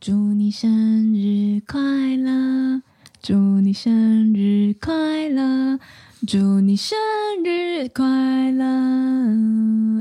[0.00, 1.78] 祝你生日快
[2.16, 2.80] 乐，
[3.22, 5.78] 祝你生日快乐，
[6.26, 6.96] 祝你生
[7.44, 8.64] 日快乐。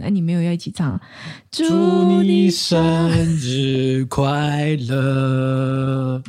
[0.02, 1.02] 哎，你没有要一起唱？
[1.52, 6.24] 祝你生日快乐。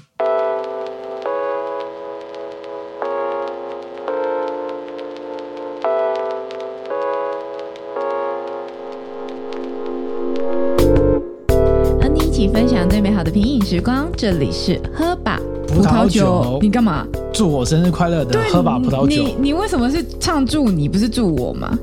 [12.49, 16.59] 分享最美好的品饮时光，这里是喝吧葡萄酒。
[16.61, 17.07] 你干嘛？
[17.33, 19.23] 祝我生日快乐的喝吧葡萄酒。
[19.23, 21.79] 你你为什么是唱祝你，不是祝我吗？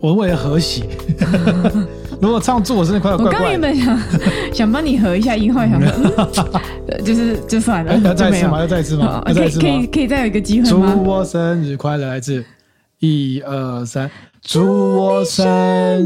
[0.00, 0.84] 我为了和谐。
[2.20, 3.98] 如果唱祝我生日快乐，我刚原本想
[4.52, 6.60] 想帮你合一下音，后来想说，
[7.04, 7.96] 就是就算了。
[7.98, 8.60] 要再一次吗？
[8.60, 9.22] 要再一次吗？
[9.26, 10.92] 可以可以可以再有一个机会吗？
[10.94, 12.44] 祝我生日快乐，来自
[12.98, 14.10] 一二三。
[14.42, 14.64] 祝
[14.96, 15.44] 我生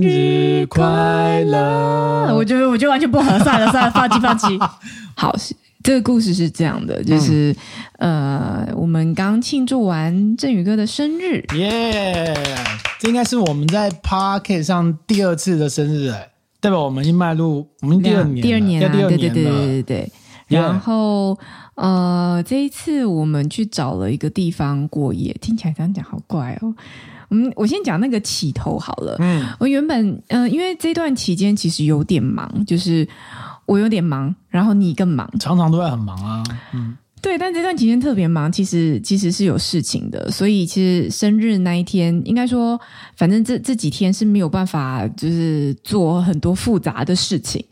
[0.02, 2.34] 日快乐！
[2.34, 4.58] 我觉得，我觉得完全不合算了，算了，放弃，放弃。
[5.16, 5.34] 好，
[5.82, 7.54] 这个故事是这样的，就是、
[7.98, 12.36] 嗯、呃，我们刚庆祝完振宇哥的生日，耶！
[12.98, 20.12] 这应该是我们在 Podcast 上第二次的生日，哎，代表我们已经迈入我们第二年，第二年、啊，第二年，对对对对对对。
[20.48, 21.38] 然后
[21.76, 26.74] 呃，这一次我们去找了一个地方过夜，听起来这样讲好怪哦。
[27.30, 29.16] 嗯，我先讲那个起头好了。
[29.18, 33.06] 嗯，我原本嗯、呃，因为这段期间其实有点忙，就是
[33.66, 36.44] 我有点忙，然后你更忙，常常都在很忙啊。
[36.72, 42.78] 嗯，对，但这段期间特别忙，其实其实是有事情的，所以其实生日那一天，应该说，
[43.16, 47.64] 反正这这几天是没有办法，就是做很多复杂的事情。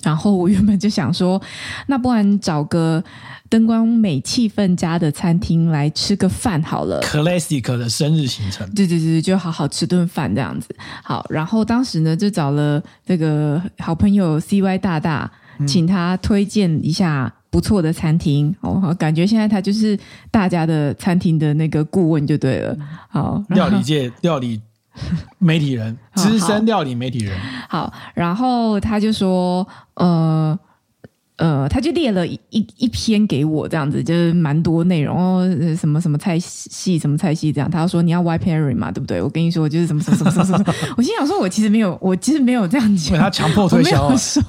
[0.00, 1.42] 然后我原本就想说，
[1.88, 3.02] 那不然找个
[3.48, 7.00] 灯光美、气氛佳的餐厅来吃个饭好了。
[7.00, 10.68] Classic 的生日行程，对对对，就好好吃顿饭这样子。
[11.02, 15.30] 好，然后当时呢，就找了这个好朋友 CY 大大，
[15.66, 18.54] 请他推荐一下不错的餐厅。
[18.60, 19.98] 哦、嗯，感觉现在他就是
[20.30, 22.76] 大家的餐厅的那个顾问就对了。
[23.08, 24.60] 好，料理界料理。
[25.38, 27.38] 媒体人，资深料理媒体人。
[27.68, 30.58] 好，好，然后他就说，呃。
[31.38, 37.70] 呃，他就列了一一一篇给我，这样子就是蛮多内容哦，什么什么菜系，什么菜系这样。
[37.70, 39.22] 他说你要 white pairing 嘛，对不对？
[39.22, 40.74] 我跟你说就是什么什么什么什么什么。
[40.98, 43.16] 我心想说，我其实没有，我其实没有这样讲。
[43.22, 44.42] 他强迫推销，我没有说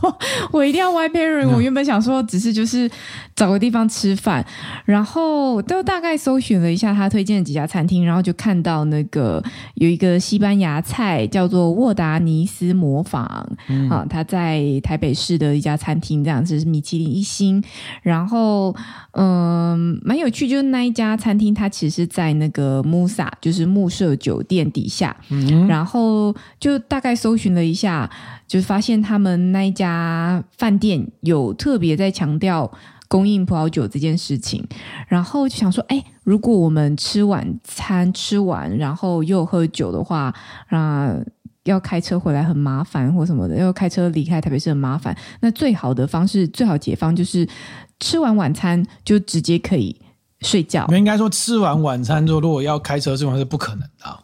[0.51, 1.47] 我一定要 white pairing。
[1.49, 2.89] 我原本想说，只是就是
[3.35, 4.43] 找个地方吃饭，
[4.85, 9.43] 然后都大概搜寻了一下他推荐的几家餐厅，然后就看到那个
[9.75, 17.61] 有一个西班牙菜叫做沃达尼斯模仿、嗯、啊，他在台北市的一家餐厅，这样子是米其林一星，
[18.01, 18.73] 然后
[19.11, 28.09] 嗯，蛮有趣，就是那一家餐厅，它其实是在那个 Musa，就是慕舍酒店底下，嗯，然后就大概搜寻了一下，
[28.47, 32.71] 就发现他们那一家饭店有特别在强调
[33.09, 34.65] 供应葡萄酒这件事情，
[35.09, 40.33] 然后就想说，哎，如果我们吃晚餐吃完，然后又喝酒的话，
[40.69, 41.19] 那。
[41.65, 45.15] 要开车回来很麻烦或什么的，要开车离开台北市很麻烦。
[45.41, 47.47] 那最好的方式，最好解方就是
[47.99, 49.99] 吃完晚餐就直接可以
[50.41, 50.87] 睡觉。
[50.91, 54.19] 应该说吃完晚餐之后，如果要开车，这种是不可能的。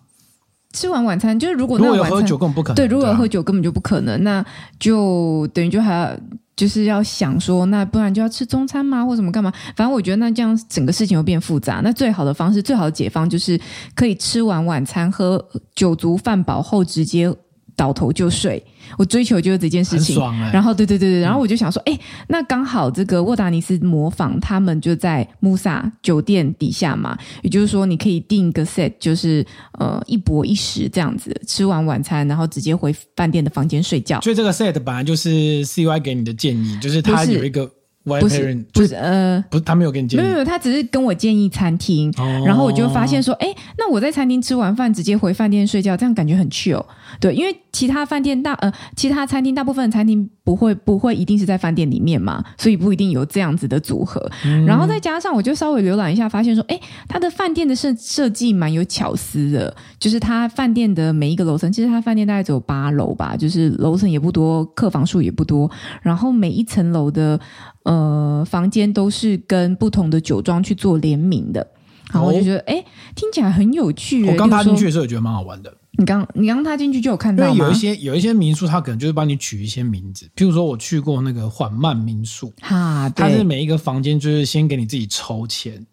[0.73, 2.75] 吃完晚餐就是如果如果有喝酒根本不可能。
[2.75, 4.45] 对，如果有喝酒根本就不可能，那
[4.77, 6.17] 就等于就还要
[6.55, 9.05] 就是要想说，那不然就要吃中餐吗？
[9.05, 9.51] 或什么干嘛？
[9.75, 11.81] 反正我觉得那这样整个事情又变复杂。
[11.83, 13.59] 那最好的方式，最好的解方就是
[13.93, 15.43] 可以吃完晚餐，喝
[15.75, 17.29] 酒足饭饱后直接
[17.75, 18.63] 倒头就睡。
[18.97, 20.15] 我追求就是这件事情。
[20.15, 29.45] 爽欸、然后对对对对，然后我就想说，哎、嗯，那刚好这个沃达尼斯模仿他们就在穆萨酒店底下嘛，也就是说你可以订一个 set，就是
[29.79, 34.21] 呃一泊一食这样子，吃完晚餐然后直接回饭店的房间睡觉。
[34.21, 35.29] 所以这个 set 本来就是
[35.65, 37.69] CY 给你的建议，就是他有一个。
[38.07, 43.47] 不是不是呃不是他没有给你建议，没有没有，他只是跟我建议餐厅，哦、然后我就发现说，哎，
[43.79, 46.85] 那我在餐厅吃完饭直接回饭店睡觉，这样感觉很 chill。
[47.19, 54.29] 对，因为其他饭店大呃其他餐厅大部分的餐厅不会不会一定是在饭店里面嘛，所以不一定有这样子的组合。
[54.45, 65.69] 嗯、然后再加上我就稍微浏览一下，发现说，哎，他的饭店的设设计蛮有巧思的，就是他饭店的每一个楼层，其实他饭店大概只有八楼吧，就是楼层也不多，客房数也不多，
[66.01, 67.39] 然后每一层楼的。
[67.85, 71.67] 呃，房间都是跟不同的酒庄去做联名的，
[72.11, 72.83] 然后我就觉得，哎、哦，
[73.15, 74.25] 听起来很有趣。
[74.25, 75.71] 我刚踏进去的时候也觉得蛮好玩的。
[75.97, 77.51] 你刚你刚踏进去就有看到吗？
[77.53, 85.85] 因为有一些有一些民宿，他可能就是帮你取一些名字，譬如说我去过那个缓慢民宿，哈，它是每一个房间就是先给你自己抽签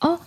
[0.00, 0.18] 哦，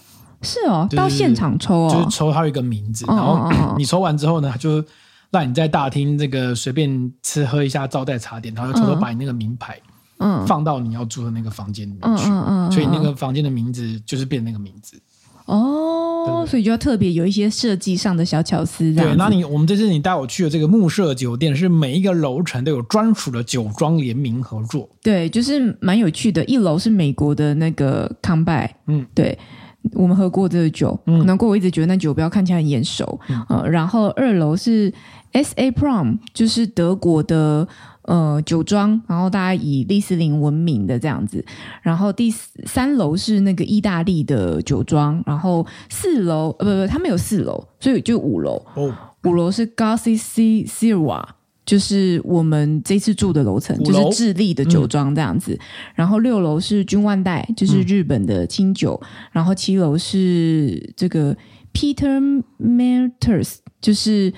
[0.42, 4.83] 是哦，到现场抽哦，就是抽它有一个名字，然后你抽完之后呢，就
[5.30, 9.80] 让你在大厅这个随便吃喝一下招待茶点，然后偷偷把你那个名牌。
[10.24, 15.01] 嗯，放到你要住的那个房间里面去，嗯嗯、所以那个房间的名字就是变那个名字。
[15.57, 18.94] 哦，所以就要特别有一些设计上的小巧思。
[18.94, 24.88] 对，那你我们这次你带我去的这个木舍酒店，是每一个楼层都有专属的酒庄联名合作。
[25.03, 26.44] 对，就是蛮有趣的。
[26.45, 29.38] 一楼是美国的那个康拜，嗯，对，
[29.94, 33.19] 我们喝过这个酒，嗯，难怪我一直觉得那酒标看起来很眼熟。
[33.27, 34.94] 嗯，呃、然后二楼是
[35.33, 37.68] S A Prom，就是德国的。
[38.12, 41.42] 呃，酒庄，然后大家以利斯林闻名的这样子，
[41.81, 42.30] 然后第
[42.66, 48.62] 三楼是那个意大利的酒庄，然后四楼呃不不，他们有四楼，所以就五楼。
[48.74, 48.94] 哦，
[49.24, 51.24] 五楼是 Garcia Syrah，
[51.66, 55.54] 就是我们这次住的楼层，就是智利的酒庄这样子。
[55.54, 55.60] 嗯、
[55.96, 59.00] 然后六楼是君万代，就是日本的清酒。
[59.02, 61.34] 嗯、然后七楼是这个
[61.74, 64.33] Peter Malters，就是。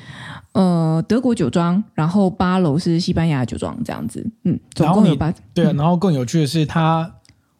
[0.53, 5.33] 呃，德国酒庄，然后八楼是西班牙酒庄，这样子，嗯，总共有八。
[5.51, 7.11] 对啊，然后更有趣的是，他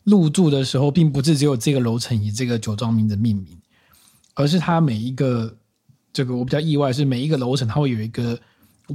[0.04, 3.48] 入住的时候，并不是只有这个楼层以这个酒庄名字命名，
[4.36, 5.56] 而是他每一个
[6.14, 8.38] 这个我比较意外是每一个楼层，它会有一个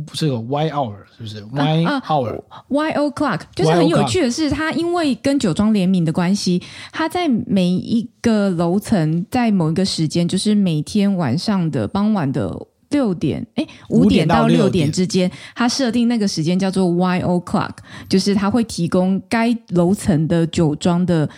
[0.07, 6.63] 不是有 Y hour 是不是 Y hour？Y o'clock 就是很有趣的是，它因为跟酒庄联名的关系，
[6.93, 12.68] 它在每一个楼层在某一个时间，就是每天晚上的傍晚的。
[12.91, 17.73] 六点，哎，五点到六点之间，他设定那个时间叫做 Y o'clock，
[18.09, 21.29] 就是他会提供该楼层的酒庄的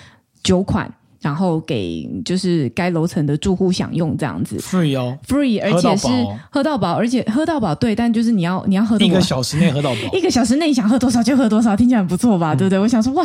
[0.43, 0.93] 酒款。
[1.21, 6.09] 然后给就是该楼层的住户享用这样子，free 哦，free，而且是
[6.51, 12.55] 喝到饱，而且喝到饱，对，但就是你要你要喝多一个小时内喝到饱，一个小时内你想喝多少就喝多少，听起来很不错吧？
[12.55, 12.79] 嗯、对不对？
[12.79, 13.25] 我想说，哇，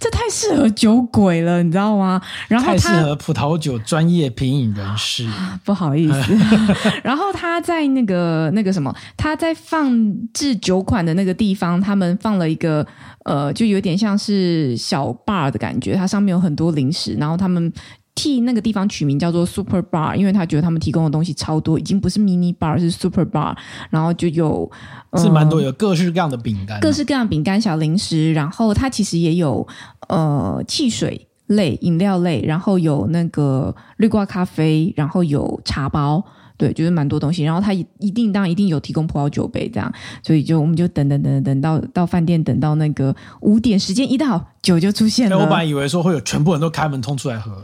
[0.00, 2.20] 这太适合酒鬼了，你知道吗？
[2.48, 5.28] 然后太适合葡萄酒专业品饮人士，
[5.64, 6.36] 不好意思。
[7.04, 9.92] 然后他在那个那个什么，他在放
[10.32, 12.86] 置酒款的那个地方，他们放了一个。
[13.24, 17.72] 呃，就有点像是小 bar 的感觉，它上面有很多零食，然后他们
[18.14, 23.56] 替那个地方取名叫做 Super Bar，因为他觉得他们提供的东西超多，已经不是 mini bar，是 Super Bar，
[23.90, 24.70] 然后就有、
[25.10, 29.66] 呃、是蛮多，有各式各样的饼干，各式各样的饼干、小零食，然后它其实也有
[30.08, 36.24] 呃汽水类、饮料类，然后有那个绿瓜咖啡，然后有茶包。
[36.64, 45.36] 对，就是蛮多东西，然后他一定当然一定有提供葡萄酒杯这样，所以就我们就等等等等到到饭店，等到那个五点时间一到，酒就出现了。
[45.36, 47.62] 我本来以为说会有全部人都开门通出来喝。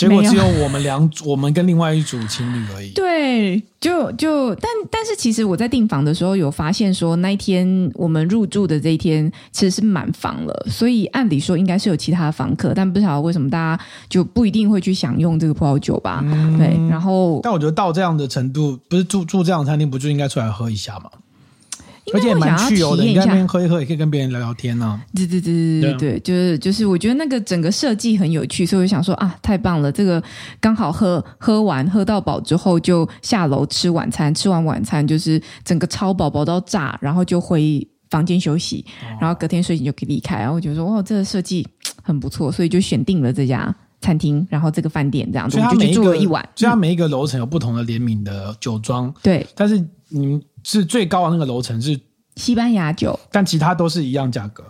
[0.00, 2.90] 结果只有我们两组， 我们跟另外一组情侣而已。
[2.90, 16.20] 对，就就但但是其实我在订房的时候有发现说，那一天我们入住的这一天其实是满房了，所以按理说应该是有其他的房客，但不晓得为什么大家就不一定会去享用这个葡萄酒吧？
[16.24, 21.10] 嗯、对，然后但我觉得到这样的程度，不是住住这样的餐厅，不就应该出来喝一下吗？
[22.14, 25.00] 而且也蛮去油的，你在那边喝一喝，也可以跟别人聊聊天呢、啊。
[25.14, 29.90] 对对对对对对，就是就是，我觉得那个整个设计很有趣，所以我想说啊，太棒了！
[29.90, 30.22] 这个
[30.60, 38.84] 刚好喝喝完喝到饱之后，就下楼吃晚餐，吃完晚餐就是整个超饱饱到炸，然后就回房间休息，
[39.20, 40.38] 然后隔天睡醒就可以离开。
[40.38, 41.66] 然后我觉得说哇，这个设计
[42.02, 46.46] 很不错，所以就选定了这家餐厅，然后这个饭店这样子，就去住了一晚。
[46.56, 49.78] 虽然每一个楼层有不同的联名的酒庄，对，但是
[50.08, 50.42] 你们。
[50.62, 51.98] 是最高的那个楼层是
[52.36, 54.64] 西班牙酒，但其他都是一样价格。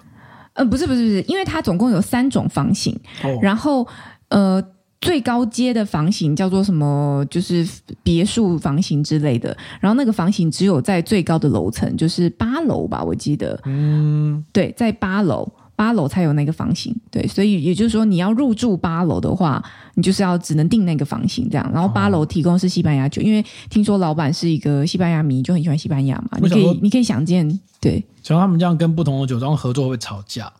[0.55, 3.87] 呃，不是不是不是，因为它总共有三种房型，哦、然后
[4.29, 4.63] 呃
[5.01, 7.25] 最高阶的房型叫做什么？
[7.31, 7.67] 就是
[8.03, 9.57] 别墅房型之类的。
[9.81, 13.59] 然后那个房型只有在最高的楼层，就是八楼吧，我记得。
[13.65, 15.51] 嗯，对，在八楼。
[15.81, 21.71] 八楼才有那个房型，对，所以也就是说，你要入住八楼的话，你就是要只能订那个房型这样。
[21.73, 26.39] 然后八楼提供是西班牙酒，因为听说老板是一个西班牙迷，就很喜欢西班牙嘛。
[26.43, 28.05] 你可以，你可以想见，对。
[28.23, 30.53] 像他们这样跟不同的酒庄合作会吵架，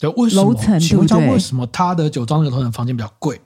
[0.00, 0.42] 对，为什么？
[0.42, 0.74] 楼层？
[1.30, 3.38] 为什么他的酒庄那个楼层房间比较贵？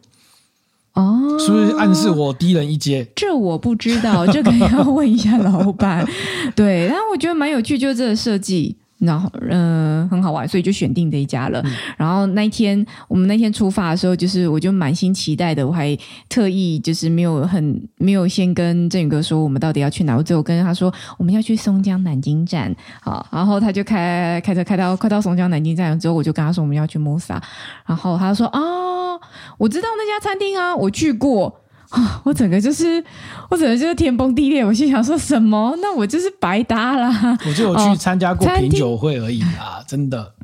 [0.93, 3.05] 哦，是不是暗示我低人一阶？
[3.17, 6.07] 这我不知道，这个要问一下老板。
[6.55, 8.77] 对，但我觉得蛮有趣，就是这个设计。
[8.99, 11.61] 然后，嗯、呃，很好玩，所以就选定这一家了。
[11.65, 15.97] 嗯、然后那一天，我们那天出发的时候，就是我就满心期待的，我还
[16.29, 22.75] 特意就是没有很没有先跟振宇哥说我们到底要去哪，我最后跟他说我们要去松江南京站。
[23.03, 27.39] 好，然后他就开开车开到快到松江南京站之后，我就跟他说我们要去 Musa。
[27.85, 29.21] 然后他说啊、哦，
[29.59, 31.61] 我知道那家餐厅啊，我去过。
[31.91, 32.21] 啊！
[32.25, 33.03] 我整个就是，
[33.51, 34.65] 我整个就是天崩地裂。
[34.65, 35.77] 我心想说什么？
[35.81, 37.39] 那我就是白搭啦。
[37.47, 40.35] 我就有去参加过品酒会而已啊，真的。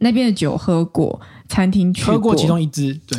[0.00, 3.18] 那边的酒喝过，餐厅去过，喝过其中一支，对。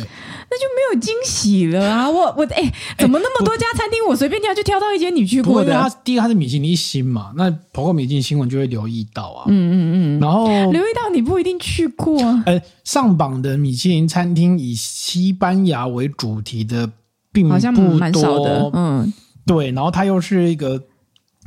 [0.52, 2.10] 那就没有惊喜了啊！
[2.10, 5.72] 我我哎，怎么那么多家餐厅，我随便挑就挑到一间你去过的？
[5.72, 9.44] 他第一个他是米其林一星嘛，那跑过米其林新闻就会留意到啊。
[9.46, 12.42] 嗯嗯嗯，然后留意到你不一定去过啊。
[12.46, 16.90] 哎，上榜的米其林餐厅以西班牙为主题的，
[17.32, 18.70] 并不多，好像蛮少的。
[18.74, 19.12] 嗯，
[19.46, 20.82] 对，然后它又是一个。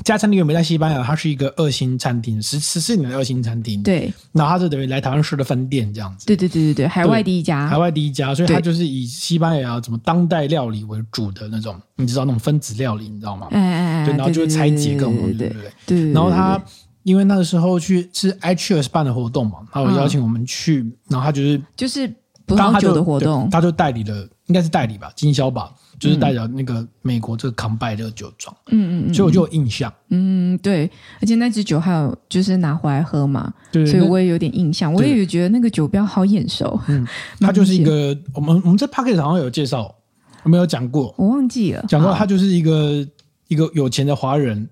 [0.03, 3.81] 家餐厅又没在西班牙，它是一个二星餐厅，十十四年的二星餐厅。
[3.83, 6.25] 对，然后它是等于来台湾市的分店这样子。
[6.25, 13.47] 对对对对对，海外第一家，海外第一家，所以它就是以西班牙什么当代料理为主的那种，你知道那种分子料理，你知道吗？
[13.51, 15.71] 哎哎哎，对，然后就会拆解各种东西，对不对？
[15.85, 16.11] 对。
[16.11, 16.59] 然后他
[17.03, 22.07] 因为那个时候去是 iCHEERS 办的活动嘛，他有邀请我们去，然后他就是就是
[22.47, 25.71] 葡萄酒的活动，他就代理了，应该是代理吧，经销吧。
[25.99, 30.89] 就是代表那个美国这个康拜这个酒庄，嗯嗯嗯，所以我就有印象，嗯对，
[31.21, 37.07] 而且那支酒还有就是拿回来喝嘛，对，所以我也有点印象，我也有觉得那个酒标好眼熟，嗯，
[37.39, 39.95] 它就是一个我们我们在 pocket 好像有介绍，
[40.41, 43.07] 我没有讲过，我忘记了，讲过它就是一个
[43.47, 44.67] 一个有钱的华人。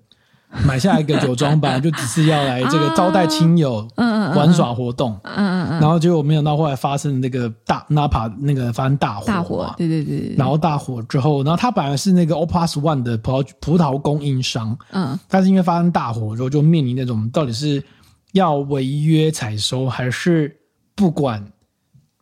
[0.64, 17.82] 买下一个酒庄吧，就只是要来这个招待亲友、 玩耍活动，嗯嗯嗯，然后结果没想到后来发生那个大 Napa 那个发生大火，大火，对对对，然后大火之后，然后他本来是那个 Opus One 的葡萄葡萄供应商，嗯，但是因为发生大火之后，就面临那种到底是
[18.32, 20.54] 要违约采收，还是
[20.94, 21.44] 不管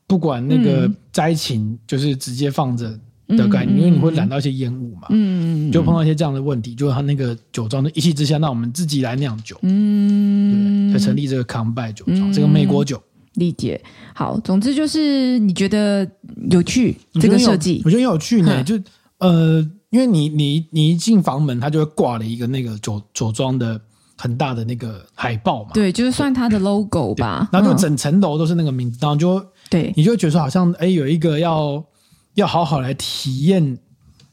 [0.07, 2.97] 不管那个灾情，就是直接放着。
[3.37, 13.01] 的概念，因为你会染到一些烟雾嘛，嗯，就碰到一些这样的问题，就是他那个酒庄的一气之下，那我们自己来酿酒，嗯，对，才成立这个康拜酒庄，这个美国酒。
[13.35, 13.81] 理解。
[14.13, 16.07] 好，总之就是你觉得
[16.51, 18.63] 有趣这个设计，我觉得有趣呢。
[18.65, 18.79] 就
[19.19, 19.61] 呃，
[19.91, 23.81] 因为你你你一进房门，它就会挂了一个那个酒酒庄的
[24.17, 27.49] 很大的那个海报嘛，对，就是算它的 logo 吧。
[27.53, 31.83] 然后就整层楼都是那个名字，然后就对，你就会觉得说好像哎有一个要。
[32.35, 33.77] 要好好来体验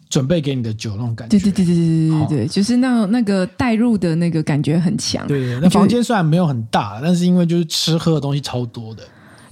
[0.09, 5.27] 准备给你的酒那种感觉，对对对对对对对，就是那那个带入的那个感觉很强。
[5.27, 9.03] 对对，那房间虽然没有很大，但是因为就是吃喝的东西超多的，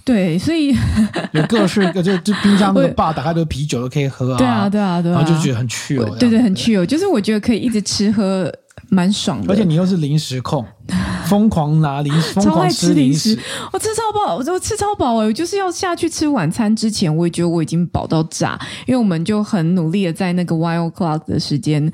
[0.06, 0.74] 对，所以
[1.34, 8.52] 有各式各 就就冰箱那个坝打开都啤酒都可以喝啊，对啊对啊对啊，然后就觉得很趣哦，对对很趣哦，就是我觉得可以一直吃喝。
[8.90, 10.66] 蛮爽的，而且你又是零食控，
[11.28, 13.38] 疯狂拿零食，疯狂吃零食，
[13.74, 15.26] 我吃超饱，我我吃超饱哎！
[15.26, 21.92] 我就是要下去吃晚餐之前，我也觉得我已经饱到炸，因为我们就很努力的在那个 One O'clock 的时间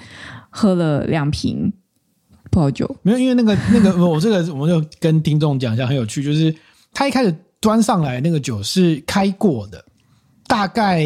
[0.49, 1.71] 喝了两瓶
[2.49, 2.93] 葡萄酒。
[3.03, 6.53] 没有，因为那个那个 我这个我们就跟听众讲一下，很有趣，就是
[6.93, 9.83] 他一开始端上来那个酒是开过的，
[10.47, 11.05] 大概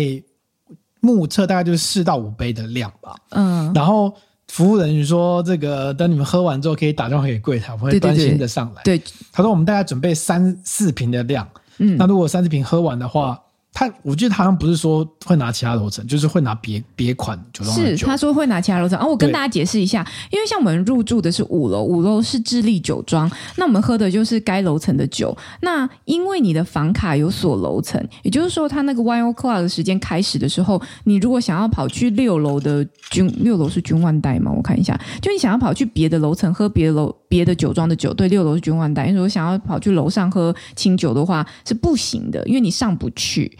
[1.00, 4.12] 目测大概就是四到五杯的量吧，嗯，然后。
[4.56, 9.02] 服务人员说：“这个等你们喝完之后，可以打电话给柜台，我会端新的上来。”对，
[9.34, 11.46] 他说：“我们大概准备三四瓶的量，
[11.80, 13.38] 嗯，那如果三四瓶喝完的话。”
[13.75, 17.75] 他，我记得他好像不是说会拿其他楼层，就是会拿别别款酒庄。
[17.75, 18.98] 是，他说会拿其他楼层。
[18.98, 25.38] 哦，我跟大家解释一下，因为像我们入住的是五楼，五楼是智利酒庄，那我们喝的就是该楼层的酒。
[25.60, 34.50] 那因为你的房卡有锁楼层，也就是说，他那个 Wine O'Clock 的时间开始的时候，你如果想要跑去六楼的君，六楼是君万代吗？
[34.55, 39.10] 我看一下，就你想要跑去别的楼层喝别的楼别的酒庄的酒，对，六楼是君万代。
[39.10, 43.51] 如果想要跑去楼上喝清酒的话，是不行的，因为你上不去。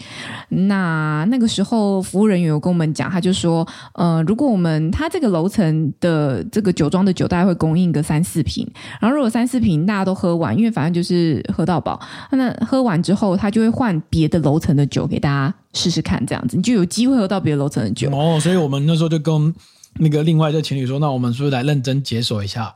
[0.48, 8.65] 那那个时候，服务人员有跟我们讲，他就说，呃，如果我们他这个楼层的这个酒庄的酒，大概会供应个三四瓶，
[9.01, 12.00] 然后如果三四瓶大家都喝完，因为反正就是喝到饱，
[12.32, 18.10] 那喝完之后，他就会换别的楼层的酒给大家试试看，这样子你就有机会喝到别的楼层的酒。
[18.13, 19.53] 哦，所以我们那时候就跟
[20.00, 22.74] 那个另外的情侣说，那我们是不是来认真解锁一下？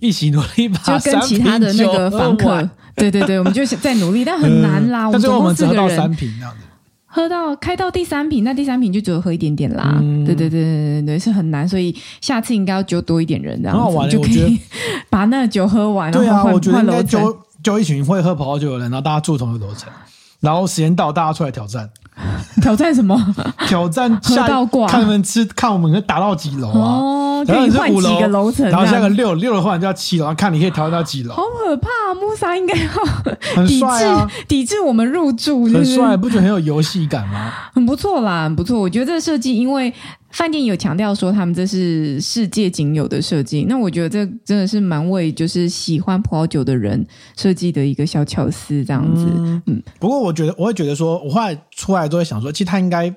[0.00, 5.06] 一起努力把就跟其他的那个房客， 对对对，我们就在努力，但很难啦。
[5.06, 6.58] 嗯、但是我们只喝到三瓶这样子，
[7.06, 9.98] 喝到开到第三瓶，那第三瓶就只有喝一点点啦。
[10.00, 14.58] 嗯、对对对对对对，是很难，所以下次应该要揪多一点人，这样子就可以
[15.08, 16.10] 把那酒喝完。
[16.10, 19.88] 对啊，我觉得应该揪揪一群会喝葡萄酒的人，然后大家住同一个楼层，
[20.40, 21.88] 然后时间到大家出来挑战。
[22.62, 23.16] 挑战什么？
[23.66, 26.78] 挑战下到挂，看你们吃，看我们能打到几楼啊？
[26.78, 31.34] 哦，可以换几个楼层，然后下个六六的话，你就要七楼，看你可以挑战到几楼。
[31.34, 32.14] 好可怕啊！
[32.14, 37.52] 穆萨应该要抵制啊，抵制我们入住，很帅，不觉得很有游戏感吗？
[37.74, 38.78] 很不错啦，很不错。
[38.80, 39.92] 我觉得这个设计，因为。
[40.32, 49.26] 饭店有强调说他们这是世界仅有的设计，那我觉得这真的是蛮为就是喜欢葡萄酒的人设计的一个小巧思，这样子。
[49.36, 53.14] 嗯，嗯，不过我觉得我会觉得说，我后来出来都会想说，其实他应该，因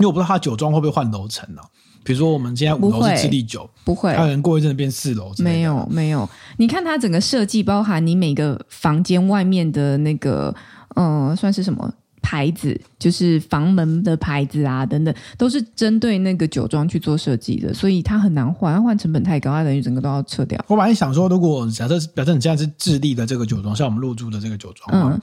[0.00, 1.60] 为我不知道他酒庄会不会换楼层呢？
[2.02, 5.32] 比如说我们现在五楼是智利酒，不会，他可能过一阵子变四楼。
[5.38, 6.28] 没有没有，
[6.58, 10.54] 你看它整个设计，包含你每个房间外面的那个，
[10.96, 11.94] 嗯、呃，算是什么？
[12.24, 20.58] 牌子，就是房门的牌子啊等等，都是针对那个酒庄去做设计的，所以它很难换，换成本太高，它等于整个都要撤掉。
[20.66, 25.20] 我本来想说，如果假设假设你现在是智利的这个酒庄，像我们入住的这个酒庄，嗯，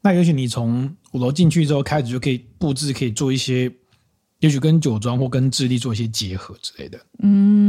[0.00, 3.72] 那也许你从五楼进去之后开始就可以布置，可以做一些。
[4.40, 6.98] 也许跟酒庄或跟智利做一些结合之类的。
[7.22, 7.63] 嗯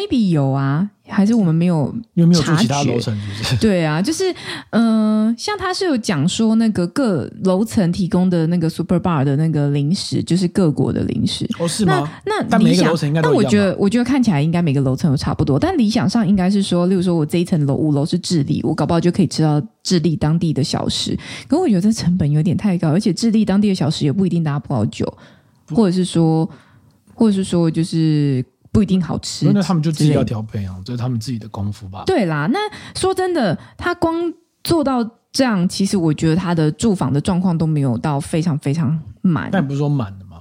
[0.00, 3.56] ，maybe 有啊，还是我们没有，因为没有住其他楼层，是不是？
[3.60, 4.32] 对啊，就是
[4.70, 11.48] 嗯、呃，像他是有讲说那个各楼层提供的那个 super bar 的那个零食，就是各国的零食。
[11.58, 12.10] 哦，是吗？
[12.24, 13.20] 那那但每个楼层应该。
[13.20, 15.58] 但我觉得，我觉得看起来应该每个楼层都差不多。
[15.58, 21.18] 但理想上应该是说，例如说我这一层楼五楼是智利，我搞不好就可以吃到智利当地的小食。
[21.48, 25.12] 可我觉得这成本有点太高，而且智利当地的小食也不一定搭葡萄酒。
[25.72, 26.50] 或者是说，
[27.14, 29.50] 或者是说，就是不一定好吃。
[29.52, 32.04] 那他们就自己要调配啊，这是他们自己的功夫吧？
[32.06, 32.58] 对啦，那
[32.94, 39.48] 说真的，他光做到这样，其实我觉得他的住房的状况都没有到非常非常满。
[39.50, 40.40] 但不是说满的吗？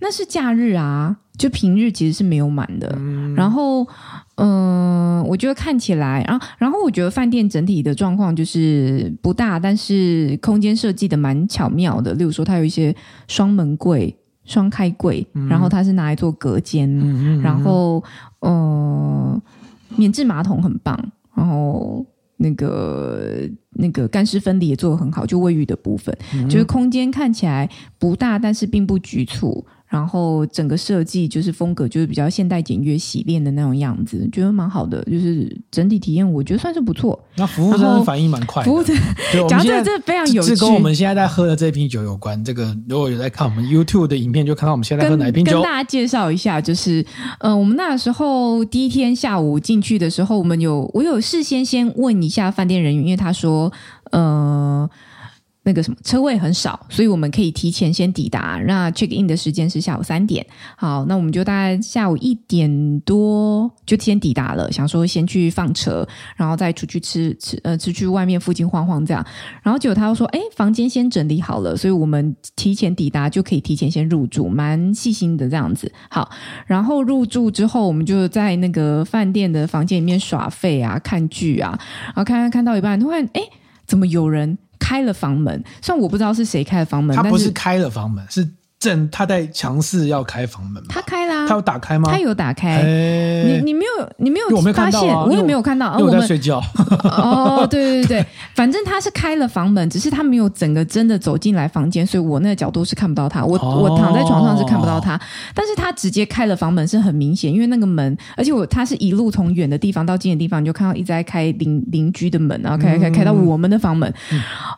[0.00, 2.94] 那是假日啊，就平日其实是没有满的。
[2.98, 3.82] 嗯、然后，
[4.36, 12.12] 嗯、呃，我觉得看起来，然后，然后我觉得饭店整体的状况就是不大，但是空间设计的蛮巧妙的。
[12.14, 12.94] 例如说，它有一些
[13.28, 14.14] 双门柜。
[14.46, 18.02] 双开柜，然后它是拿来做隔间，嗯、然后
[18.40, 19.42] 呃，
[19.96, 20.98] 免治马桶很棒，
[21.34, 23.40] 然后那个
[23.72, 29.66] 那个干湿分离也做得很好，就卫浴的部分，嗯、就是空间看起来不大，但是并不局促。
[29.88, 35.02] 然后整个设计就是风格，就是比较现代简约洗练的那种样子，觉得蛮好的。
[35.04, 37.18] 就是整体体验，我觉得算是不错。
[37.36, 38.68] 那服务生反应蛮快的。
[38.68, 38.96] 服务生
[39.48, 42.44] 讲这这非常有趣，是跟我们现在在喝的这瓶酒有关。
[42.44, 45.52] 这个如果有在看我们 YouTube 的影片，就看到我们现在喝哪一瓶酒。
[45.52, 47.04] 跟大家介绍一下，就是
[47.38, 53.72] 呃，我们那时候第一天下午进去的时候，我们有我有事先先问一下饭店人员，因为他说
[54.10, 54.90] 呃。
[55.66, 58.62] 那个什么车位很少，所以我们可以提前先抵达。
[58.68, 60.46] 那 check in 的时间是下午三点。
[60.76, 66.06] 好，那我们就大概下午一点多就先抵达了，想说先去放车，
[66.36, 69.26] 然后再出去吃吃呃，出去外面附近晃晃这样。
[69.60, 75.92] 然后结果他又说，哎，房间先整理好了，所以我们提前抵达就可以提前先入住，蛮细心的这样子。
[76.08, 76.30] 好，
[76.68, 83.42] 然后入住之后，我们就在那个饭店的房间里面耍废啊，看剧啊，然后看看看到一半，突然哎，
[83.84, 84.56] 怎么有人？
[84.86, 88.48] 开了房门，虽然我不知道是谁开了房门，他不是开了房门，是。
[88.78, 92.10] 正他在强势要开房门，他开啦，他有打开吗？
[92.10, 96.60] 他有打开，你你没有你没有发现，我也没有看到，我在睡觉。
[97.04, 103.44] 哦，对对对，反正他是开了房门，只是他没有整个真的走进来房间，所以我那个角度是看不到他。
[103.44, 105.20] 我我躺在床上是看不到他，
[105.54, 114.12] 但是他直接开了房门是很明显，因为那个门，而且我他是一路从远的地方到近的地方，你就看到一直在开邻邻居的门，然后开开开开到我们的房门，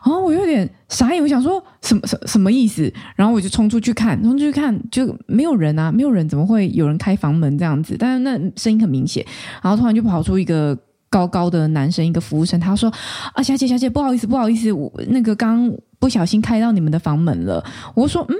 [0.05, 2.91] 哦，我有点傻眼，我想说什么什什么意思？
[3.15, 3.93] 然后我就冲出去。
[3.93, 7.95] 看，冲出去看，就没有人啊，没有人，怎么会有人开房门这样子？
[7.97, 9.25] 但是那声音很明显，
[9.61, 10.77] 然后突然就跑出一个
[11.09, 12.91] 高高的男生，一个服务生，他说
[13.33, 17.63] ：“啊，小姐，小姐，不好意思，不好意思，我那个刚不小心开到你们的房门了。”
[17.95, 18.35] 我说：“嗯。”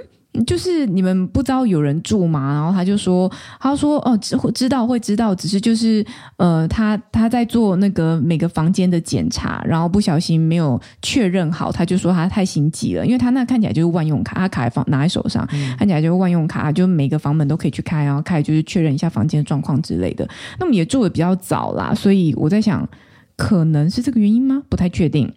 [0.46, 2.52] 就是你们不知道有人住吗？
[2.52, 6.04] 然后他就说，他说哦，知知道会知道，只是就是
[6.36, 20.28] 呃，他他在做那个每个房间的检查，然后不小心没有确认好，他就说他太心急了，因为他那看起来就是万用卡，他卡在房拿在手上，嗯、看起来就是万用卡，就每个房门都可以去开，然后开就是确认一下房间的状况之类的。
[20.58, 22.88] 那么也住的比较早啦，所以我在想，
[23.36, 24.62] 可能是这个原因吗？
[24.68, 25.32] 不太确定。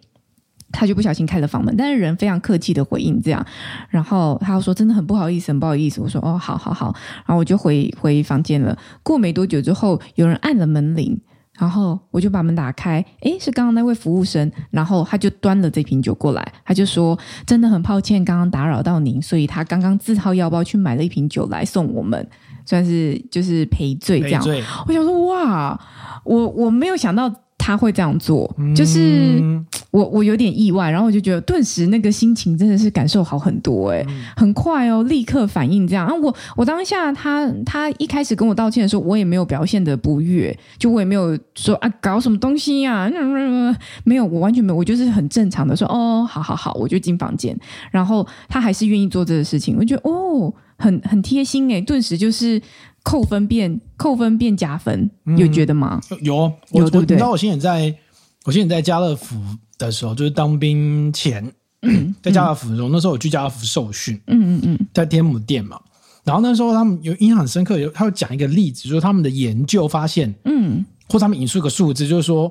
[0.74, 3.46] 他就不小心开了房门，但是人非常客气的回应这样，
[3.88, 6.00] 然后他又说真的很不好意思，很不好意思。
[6.00, 6.92] 我说哦，好好好，
[7.24, 8.76] 然后我就回回房间了。
[9.02, 11.18] 过没多久之后，有人按了门铃，
[11.58, 22.28] 然后我就把门打开，诶，是刚刚那位服务生，然后他就端了这瓶酒过来，他就说真的很抱歉刚刚打扰到您，所以他刚刚自掏腰包去买了一瓶酒来送我们，
[22.66, 24.42] 算是就是赔罪这样。
[24.86, 25.80] 我想说哇，
[26.24, 27.32] 我我没有想到。
[27.64, 29.42] 他会这样做，就是
[29.90, 36.06] 我我有点意外，然后我就觉得顿时那个心情真的是感受好很多诶，很快哦，立刻反应这样。
[36.06, 43.10] 啊我我当下他他一开始跟我道歉的时候，我也没有表现的不悦，就我也没有说啊搞什么东西呀，
[44.04, 47.56] 没有，我完全没有，我就是很正常的说哦，好好好，我就进房间，
[47.90, 52.62] 然后他还是愿意做这个事情，我觉得哦，很很贴心欸，顿时就是。
[53.06, 56.00] 扣分变扣分变加分，有觉得吗？
[56.10, 57.16] 嗯、有，我有对不对？
[57.16, 57.98] 你知道我现在在，
[58.46, 59.36] 我现在在家乐福
[59.76, 65.78] 的时候，就是当兵前，嗯、在家乐福的时候，嗯、那时候我去家乐福受训，嗯嗯嗯，在天母店嘛。
[66.24, 72.50] 然后那时候他们有印象很深刻，有他会讲一个例子，就是他们的研究发现，嗯，或他们引述一个数字，就是说，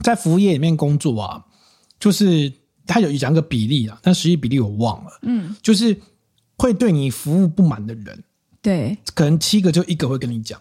[0.00, 1.44] 在服务业里面工作啊，
[2.00, 2.50] 就是
[2.86, 5.10] 他有讲一个比例啊，但实际比例我忘了。
[5.24, 5.94] 嗯，就是
[6.56, 8.22] 会对你服务不满的人，
[8.60, 10.58] 对，可能七个就一个会跟你讲。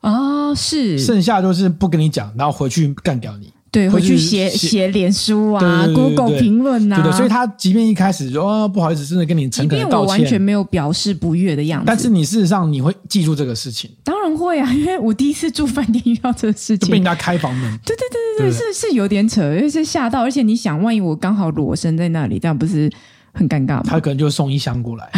[0.00, 3.52] 哦，是，剩下就是不跟你讲，然后回去干掉你。
[3.72, 22.90] 对，回去写写脸书啊，Google 评论啊，对对，所以他即便一开始说哦，不好意思，真的跟你诚恳的道歉，我完全没有表示不悦的样子，但是你事实上你会记住这个事情，当然会啊， 因为我第一次住饭店遇到这个事情，被人家开房门，对对对对对，是是有点扯，因为是吓到，而且你想，万一我刚好裸身在那里，这样不是
[23.36, 23.82] 很尴尬吗？
[23.86, 25.08] 他可能就送一箱过来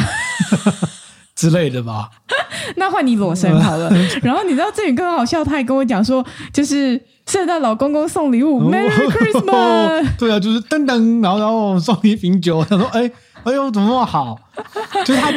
[1.35, 2.11] 之类的吧。
[2.77, 3.91] 那换你裸身好了，
[4.23, 7.01] 然后你知道这里更好笑，他还跟我讲说，就是。
[7.29, 10.17] 圣诞老公公送礼物，Merry Christmas！
[10.19, 12.65] 对啊，就是噔噔，然后然后送一瓶酒。
[12.65, 13.01] 他说：“哎，
[13.45, 14.35] 哎呦，怎么那么好？”
[15.05, 15.29] 就是他，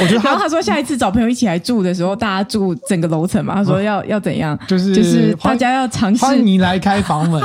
[0.00, 0.30] 我觉得他。
[0.30, 3.54] 然后他说，下一次找朋友一起来住的时候，大家住整个楼层嘛。
[3.54, 4.58] 他说要要怎样？
[4.66, 6.24] 就是就是大家要尝试。
[6.24, 7.42] 欢迎你来开房门。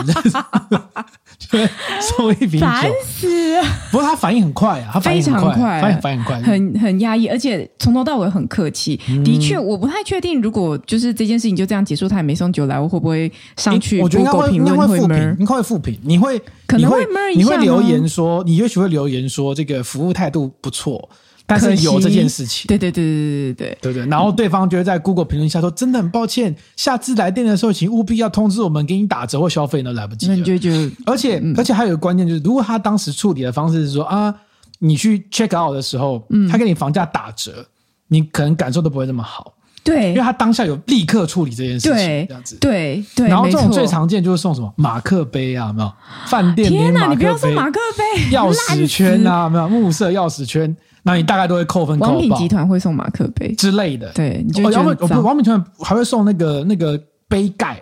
[1.50, 1.68] 对，
[2.00, 3.64] 送一瓶酒，烦死了！
[3.92, 8.96] 不过他反应很快啊，他反应很快，反应反应很快，很很压抑，而且从头到尾很客气。
[9.26, 14.02] 的确，我不太确定，如果就是这件事情就这样结束，他也没送酒来，我会不会上去？
[14.02, 16.00] 我觉得应该会，应该会复评，应该会复评。
[16.04, 21.10] 你会可能会你会留言说，你也许会留言说这个服务态度不错。
[21.60, 30.70] 但是有这件事情，对对对对对对对对，然后对方就会在 Google 评论下说：“真的很抱歉，下次来电的时候，请务必要通知我们，给你打折或消费呢，来不及了。”就就
[31.06, 34.34] 而且、嗯、而且还有一个关键就是，如果他当时处理的方式是说啊，
[34.80, 37.66] 你去 check out 的时候，嗯，他给你房价打折，
[38.08, 39.54] 你可能感受都不会那么好。
[39.84, 43.28] 对，因为他当下有立刻处理这件事情，对这样子，对对。
[43.28, 45.92] 然后这种最常见就是送什么马克杯啊，有没有？
[46.28, 49.68] 饭店天哪，你不要送马克杯，钥匙圈啊，没有？
[49.68, 50.78] 木色钥匙圈。
[51.04, 52.12] 那你大概都会扣分扣。
[52.12, 57.82] 王品集团会送马克杯之类的，对，你就觉得哦，不，王品集团还会送那个那个杯盖，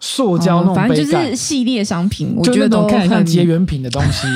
[0.00, 4.26] 塑胶那种杯盖，反正就是系列商品，我觉得都看起来像结缘品的东西。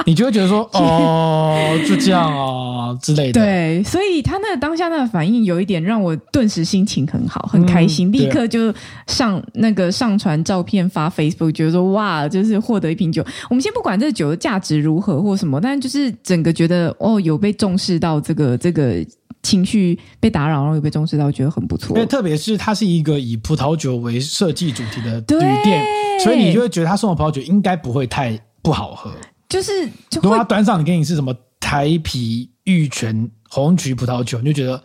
[0.06, 3.40] 你就会觉得说 哦，就这样啊之类的。
[3.40, 8.72] 对，所以他那个当下那个反应有一点让我顿时心情很好，很开心，嗯、立刻就
[9.06, 13.24] 上那个上传照片发 Facebook，觉得说哇，就是获得一瓶酒。
[13.48, 19.04] 我们先不管这个酒的价值如何或什么，但是就是整个觉得哦，有被重视到这个这个
[19.42, 21.96] 情绪被打扰，然后有被重视到，觉得很不错。
[21.96, 25.84] 因为特别是它是一个以葡萄酒为设计主题的旅店，
[26.24, 29.10] 所以你就会觉得他送的葡萄酒应该不会太不好喝。
[29.50, 34.82] 就是，就如果他端上你给你是什么台啤、玉泉、红橘葡萄酒，你就觉得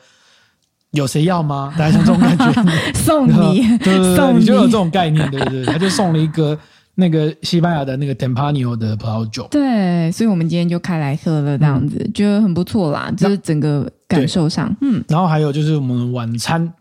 [0.91, 1.73] 有谁要吗？
[1.79, 5.63] 大家像这种感觉，送你， 对对对，你就有这种概念，对不对？
[5.65, 6.57] 他就送了一个
[6.95, 15.03] 那个西班牙的那个 Tempranillo 的葡萄酒，对，所以我们今天就开来喝了，这样子、嗯、觉得很不错啦，就是整个感受上，嗯。
[15.07, 16.73] 然后还有就是我们晚餐。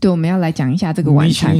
[0.00, 1.54] 对，我们要来讲一下这个晚餐。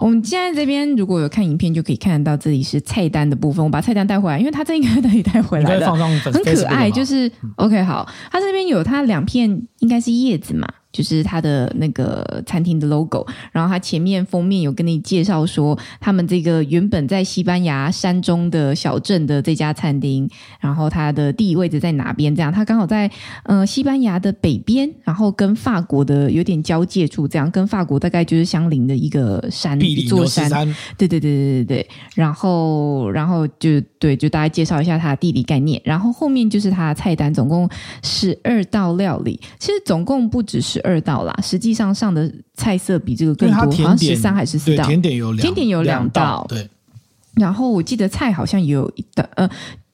[0.00, 3.64] 我们现在这边如果有看影片，就可以看得到这里是菜单的部分。
[3.64, 5.90] 我把菜单带回来，因为它这应该可以带回来的，
[6.32, 6.90] 很可爱。
[6.90, 10.68] 就是 OK，好，它这边有它两片，应该是叶子嘛。
[10.90, 22.34] 就是它的那个餐厅的 logo，然后它前面封面有跟你介绍说，他们这个原本在西班牙山中的小镇的这家餐厅，然后它的地理位置在哪边？
[22.34, 23.10] 这样，它刚好在
[23.44, 30.48] 呃西班牙的北边，然后跟法国的有点交界处，这样跟法国大概就是相邻的一个山，一座山。
[30.96, 31.88] 对对对对对对。
[32.14, 35.80] 然后，然后就对，就大概介绍一下它的地理概念。
[35.84, 37.68] 然后后面就是它的菜单，总共
[38.02, 39.38] 十二道料理。
[39.58, 40.77] 其实总共不只是。
[40.80, 44.84] 二道啦，实际上上的菜色比这个更多，好像十三还是四道？
[44.84, 46.68] 甜点有两，甜点有两道，对。
[47.34, 49.48] 然后我记得菜好像也有一道，呃，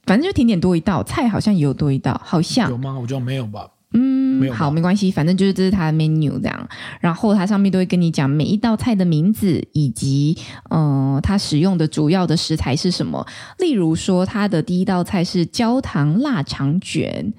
[0.04, 2.98] 反正就甜点多一道，菜好像也有多一道，好像有吗？
[2.98, 3.68] 我觉得没有吧。
[3.92, 4.52] 嗯。
[4.52, 6.68] 好，没关系，反正就是这是它的 menu 这样。
[7.00, 10.36] 然后它上面都会跟你讲每一道菜的名字，以及
[10.70, 13.26] 嗯、呃，它使用的主要的食材是什么。
[13.58, 17.32] 例如说，它的第一道菜是焦糖腊肠卷。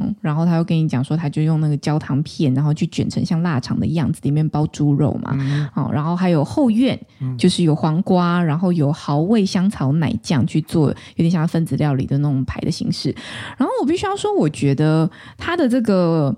[0.00, 5.36] 嗯，然后他又跟你讲说，他就用那个焦糖片，然后去卷成像腊肠的样子，里面包猪肉嘛。
[5.38, 6.98] 嗯，哦，然后还有后院，
[7.36, 13.14] 就是有黄瓜，然后有蚝味香草奶酱去做，有点像分子料理的那种排的形式。
[13.58, 16.34] 然后我必须要说，我觉得他的这个，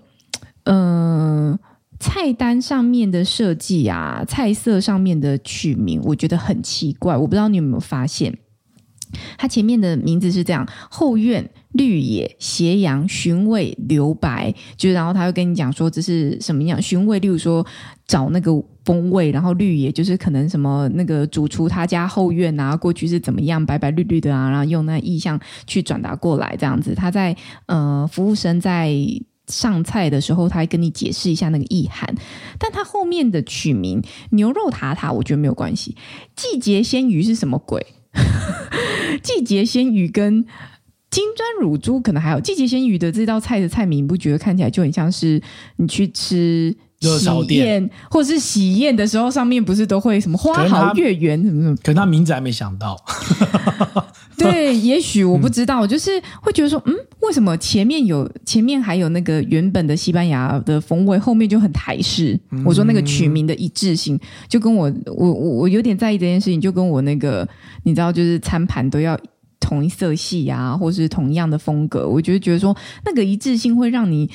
[0.64, 1.59] 嗯、呃，
[2.01, 7.17] 菜单上面的设计啊，菜色上面的取名，我觉得很奇怪。
[7.17, 8.37] 我不知道你有没有发现，
[9.38, 11.49] 它前面的名字是这样：后院。
[11.74, 17.66] 绿野、斜阳、寻味、留白，就是然后他会跟你讲说这是什么样寻味，例如说
[18.06, 18.50] 找那个
[18.84, 26.94] 风味，然后绿野就是可能什么那个主厨他家后院啊，过去是怎么样白白绿绿的啊，然后用那意象去转达过来这样子。
[26.94, 28.94] 他在呃服务生在
[29.48, 32.14] 上菜的时候，他还跟你解释一下那个意涵，
[32.58, 35.96] 但他后面的取名牛肉塔塔，我觉得没有关系。
[36.37, 37.84] 季节鲜鱼是什么鬼？
[39.22, 40.46] 季节鲜鱼跟
[41.14, 45.40] 金砖乳猪可能还有季节鲜鱼的这道菜的菜名，你不觉得看起来就很像是
[45.77, 51.77] 你去吃喜宴或者是喜宴的时候，上面不是都会什么花好月圆什么什么？
[51.85, 52.96] 可能他名字还没想到。
[54.37, 56.11] 对，也许我不知道，嗯、就是
[56.42, 62.37] 会觉得说，嗯，为什么前面有前面还有那个原本的西班牙的风味，后面就很台式？
[62.50, 67.48] 嗯、我说那个取名的一致性，就跟我我我我有点在意这件事情，就跟我那个
[67.85, 69.16] 你知道，就是餐盘都要
[69.64, 74.31] 同一色系啊，或是同样的风格，我就觉得说那个一致性会让你。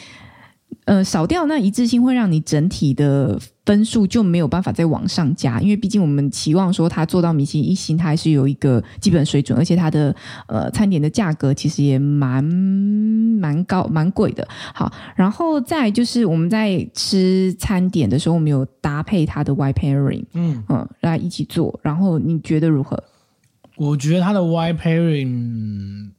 [0.85, 10.15] 呃，少掉那一致性会让你整体的分数就没有办法再往上加，因为毕竟我们期望说它做到米其林一星，它还是有一个基本水准，而且它的
[10.47, 14.47] 呃餐点的价格其实也蛮蛮高蛮贵的。
[14.73, 21.79] 好，然后再就是我们在吃餐点的时候，我们有搭配它的 wine pairing，嗯嗯，来一起做。
[21.83, 23.03] 然后你觉得如何？
[23.79, 26.11] 我觉得它的 wine pairing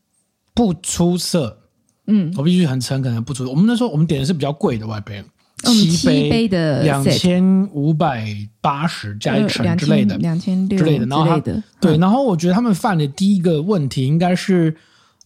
[0.55, 1.59] 不出色。
[2.07, 3.49] 嗯，我必须很诚恳的不出。
[3.49, 5.25] 我们那时候我们点的是比较贵的 Y pairing。
[5.63, 11.05] 七杯的两千五百八十加一成之类的，两千六之类的。
[11.05, 11.39] 然后他
[11.79, 14.75] 对，然后我觉得他们犯的第一个问题应该是，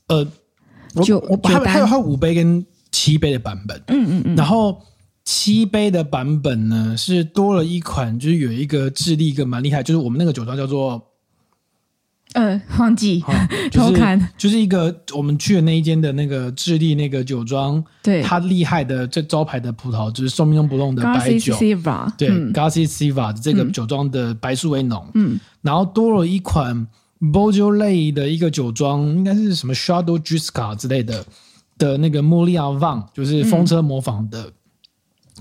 [0.08, 0.26] 呃，
[0.94, 4.36] 我我还有还有还有五杯跟七杯的版本，嗯嗯嗯。
[4.36, 4.82] 然后
[5.24, 11.00] 七杯的版本呢是多了一款，就是有一个智利一个蛮厉害，就是我们那个酒庄叫做。
[12.34, 13.32] 呃，忘记、哦
[13.72, 21.56] 就是、偷看，就是一个我们去的那一间的那个智利那个酒庄，对，它厉害的这招牌的葡萄就是 Sauvignon Blanc 的白酒
[22.18, 26.86] 对、嗯、Garcia Siva 这个酒庄的白树维农，嗯，然后多了一款
[27.20, 31.24] Beaujolais 的一个酒庄，应该是什么 Château Jusqu'à 之类的
[31.78, 34.42] 的那个 Moulin à Vent，就是风车模仿的。
[34.42, 34.52] 嗯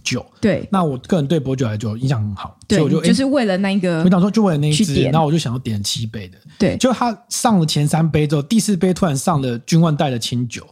[0.03, 10.65] 酒对，那我个人对薄酒莱酒印象很好，对，所以我就就是为了那个，我想说就为了那一支，然后我就想要点七杯的，对，就他上了前三杯之后，第四杯突然上了君万代的清酒，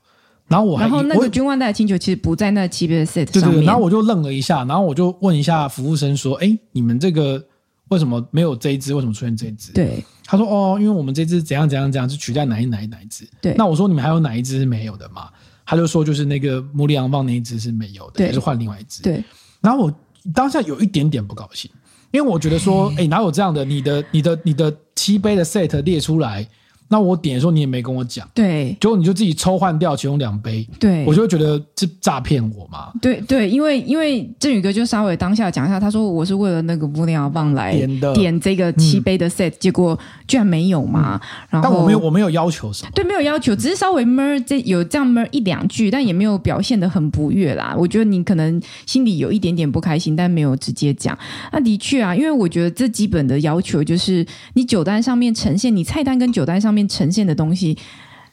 [0.48, 7.44] 然后我还然后那个君万代的清酒其实不在那七杯的 set 上面，对对对，然后我就愣了一下，然后我就问一下服务生说，哎，你们这个
[7.90, 8.94] 为什么没有这一支？
[8.94, 9.72] 为什么出现这一支？
[9.74, 13.28] 对，他说哦，因为我们这支怎样怎样怎样是取代哪一哪一哪一支？
[13.42, 15.30] 对，那我说你们还有哪一支是没有的吗？
[15.72, 19.02] 他就说就是那个穆里昂旺那一支是没有的，还是换另外一支？
[19.02, 19.24] 对。
[19.62, 20.00] 然后我
[20.34, 21.72] 当下有一点点不高兴，
[22.12, 23.64] 因为我觉得说， 哎，哪有这样的？
[23.64, 26.46] 你的、你的、你的七杯的 set 列出来。
[26.92, 32.92] 那我点的时候你也没跟我讲，对，结果你就自己抽换掉其中两杯，对，我就会觉得这诈骗我嘛。
[33.02, 41.20] 对对，因为因为振宇哥就稍微当下讲一下，他说我是为了那个穆里昂旺来点的点这个七杯的 set，、嗯、结果居然没有嘛。
[41.24, 47.74] 嗯、然后但我没有我没有要求什么，对，没有要求，只是稍微闷这有这样闷一两句，但也没有表现的很不悦啦。
[47.78, 51.18] 我觉得你可能心里有一点点不开心，但没有直接讲。
[51.54, 54.26] 那的确啊，因为我觉得这基本的要求就是
[54.56, 57.78] 你酒单上面呈现，你菜单跟酒单上面呈现的东西。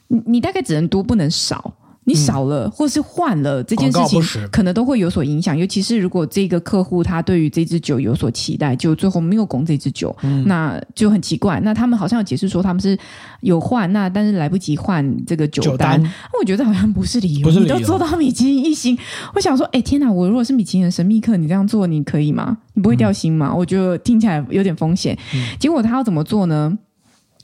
[0.07, 1.71] 你你大概只能多不能少，
[2.05, 4.19] 你少了、嗯、或是换了这件事情，
[4.51, 5.55] 可能都会有所影响。
[5.55, 11.59] 尤其是如果这个客户他对于这支酒有所期待，就最后没有供这支酒，嗯、那就很奇怪。
[11.63, 12.97] 那他们好像有解释说他们是
[13.41, 16.01] 有换，那但是来不及换这个酒单。
[16.39, 18.97] 我觉得好像不是理由，不是理由，你都做到米其林一星。
[19.35, 20.11] 我想说，哎天哪！
[20.11, 22.57] 我如果是米其林的神秘客，你这样做你可以吗？
[22.73, 23.51] 你不会掉星吗？
[23.51, 25.15] 嗯、我觉得听起来有点风险。
[25.35, 26.75] 嗯、结果他要怎么做呢？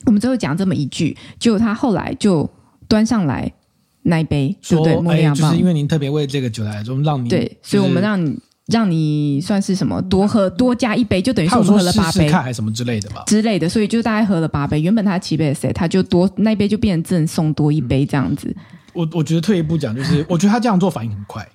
[0.05, 2.49] 我们最后讲这么一句，结果他后来就
[2.87, 3.51] 端上来
[4.03, 5.25] 那一杯，说对不对？
[5.25, 8.37] 哎，就是因为您特别为这个酒来，就让你对，所以我们让你
[8.67, 13.23] 让你算是什么多喝多加一杯，就等于说我们喝了八杯，看还是什么之类的吧？
[13.27, 14.79] 之类的，所以就大概喝了八杯。
[14.79, 18.47] 原本他七杯的 set，他就多那一杯就变成赠送多一杯这样子。
[18.47, 18.63] 嗯、
[18.93, 21.47] 我我觉得退一步讲，就是我觉得他这样做反应很快，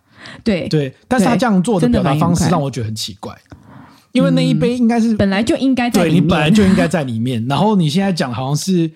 [0.42, 3.36] 对对，但是他这样做的表达方式让我觉得很奇怪。
[4.12, 7.44] 因为那一杯应该是、嗯、本来就应该在里面，对，你本来就应该在里面。
[7.48, 8.90] 然后你现在讲好像是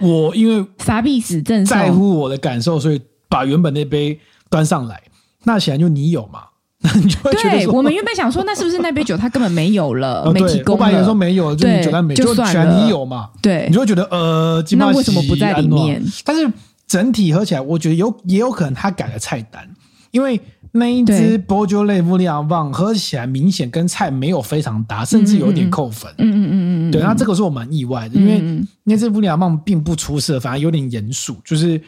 [0.00, 5.00] 我因为傻逼死正在乎我的感受，所以把原本那杯端上来。
[5.44, 6.44] 那显然就你有嘛？
[6.80, 10.84] 对，我们原本想说，那是不是那杯酒它根本没有了，哦、没提供了？
[10.84, 13.30] 我本来说没有，就你酒单没，就算你有嘛？
[13.42, 16.02] 对，你就会觉得呃，那为什么不在里面？
[16.24, 16.50] 但是
[16.86, 19.68] 整体喝起来，我觉得有也有可能他改了菜单，
[20.10, 20.40] 因为。
[20.72, 26.08] 那一支薄酒莱穆里昂旺喝起来明显跟菜没有非常搭，甚至有点扣分。
[26.18, 31.80] 嗯嗯嗯嗯对，那这个是我蛮意外的，因为那支穆里昂旺并不出色，反而有点严肃，就是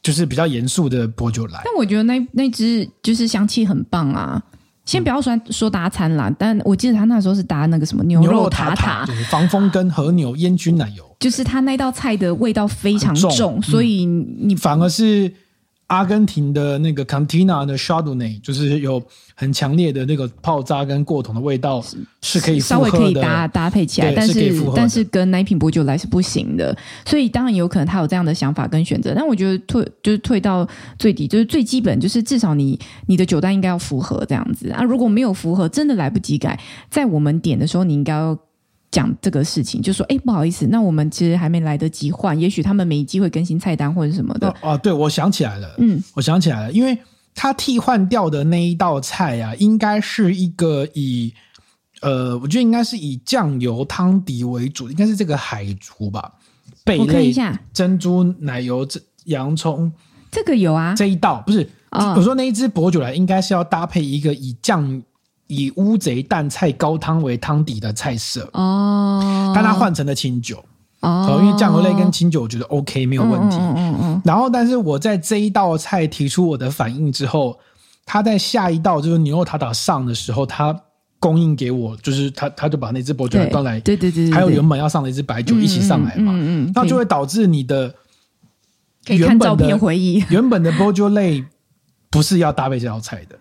[0.00, 1.60] 就是比较严肃的薄酒来。
[1.64, 4.40] 但我觉得那那支就是香气很棒啊。
[4.84, 15.32] 先不要说说搭餐啦，但我记得他那时候是搭那个什么牛肉塔塔，塔，防风跟和牛烟熏奶油，就是他那道菜的味道非常重，重所以你反而是。
[15.88, 19.00] 阿根廷的那个 Cantina 的 Chardonnay，就是有
[19.34, 21.80] 很强烈的那个泡渣跟过桶的味道，
[22.22, 26.76] 是可以稍微可以搭搭配起来，但是，是但是跟那一瓶薄酒来是不行的。
[27.04, 30.68] 所以当然有可能他有这样的想法跟选择，但我觉得退就是退到
[30.98, 34.82] 最低，就是最基本，就是至少你你的酒单应该要符合这样子啊。
[34.82, 36.58] 如果没有符合，真的来不及改，
[36.90, 38.36] 在我们点的时候，你应该要。
[38.90, 44.54] 讲这个事情，就说哎，不好意思，那我们其实还没来得及换，也许他们没机会更新菜单或者什么的。
[44.62, 46.96] 哦，对，我想起来了，嗯，我想起来了，因为
[47.34, 51.34] 他替换掉的那一道菜啊，应该是一个以
[52.00, 56.32] 呃，我觉得应该是以酱油汤底为主，应该是这个海竹吧，
[56.84, 57.34] 贝类，
[57.72, 59.92] 珍珠奶油这洋葱，
[60.30, 65.02] 这个有啊，这一道不是，哦、我说那一只薄酒来，应该是要搭配一个以酱。
[65.48, 70.64] 以乌贼淡菜高汤为汤底的菜色哦，但它换成了清酒
[71.00, 73.56] 哦，因为酱油类跟清酒我觉得 OK 没有问题。
[73.58, 74.22] 嗯嗯嗯。
[74.24, 77.56] 然后，但是我在这一道菜提出我的反应之后，
[78.04, 80.74] 他在下一道就是牛肉塔塔上的时候，他
[81.20, 87.94] 供应给我，就是他他就把那只薄酒来端来，对对对，还有原本要上的一只白酒一起上来嘛，嗯嗯，那就会导致你的
[89.06, 91.44] 原本的回忆，原本的伯爵类
[92.10, 93.38] 不是要搭配这道菜的。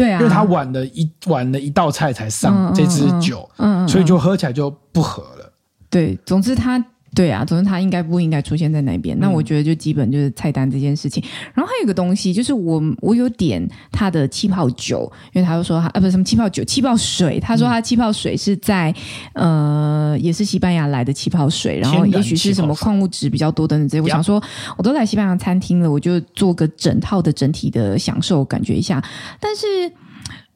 [0.00, 3.48] 对啊，因为他晚了一晚了一道菜才上这支酒，
[3.86, 5.52] 所以就喝起来就不合了。
[5.90, 6.82] 对，总之他。
[7.14, 9.18] 对啊，总之他应该不应该出现在那边。
[9.18, 11.22] 那我觉得就基本就是菜单这件事情。
[11.24, 17.40] 嗯、然后还有一个东西，就是我我有点他的气泡酒，因为他就说他啊不是什么气泡酒，气泡水。
[17.40, 18.94] 他说他气泡水是在、
[19.32, 24.00] 嗯、呃也是西班牙来的气泡水，然后也许是什么矿物质比较多等等这些。
[24.00, 24.40] 我想说，
[24.78, 29.02] 我都来西班牙餐厅了，我就做个整套的整体的享受感觉一下。
[29.40, 29.66] 但是。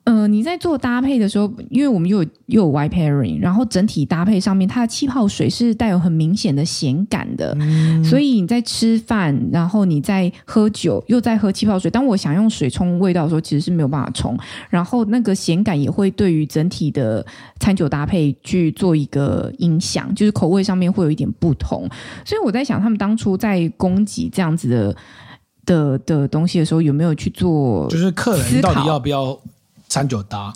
[0.04, 11.90] 呃，你在做搭配的时候，因为我们又有又有 white pairing，然后整体搭配上面，它的气泡水是带有很明显的咸感的，嗯、所以你在吃饭，然后你在喝酒，又在喝气泡水。
[11.90, 14.38] 当我想用水冲味道的时候，其实是没有办法冲，
[14.68, 17.24] 然后那个咸感也会对于整体的
[17.58, 21.88] 餐酒搭配去做一个影响，就是口味上面会有一点不同。
[22.26, 24.96] 所以我在想，他们当初在供给这样子的
[25.64, 27.88] 的的东西的时候，有没有去做？
[27.88, 29.40] 就是客人到底要不要？
[29.88, 30.52] 餐酒搭，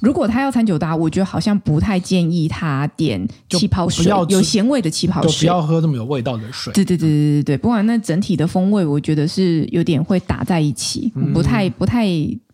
[0.00, 6.72] 如果他要餐酒搭，我觉得好像不太建议他点气泡水，有咸味的气泡水，不要喝这么有味道的水。
[6.72, 12.06] 对对对对对对，不管那整体的风味，我觉得是有点会打在一起，嗯、不太不太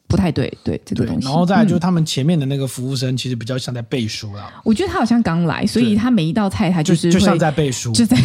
[0.06, 0.52] 不太对。
[0.64, 4.48] 对这个东西，然后再来就是他们前面的那个服务生，其实比较像在背书啦。
[4.64, 8.16] 我觉得他好像刚来，所以他每一道菜他就是就，就像在背书，就在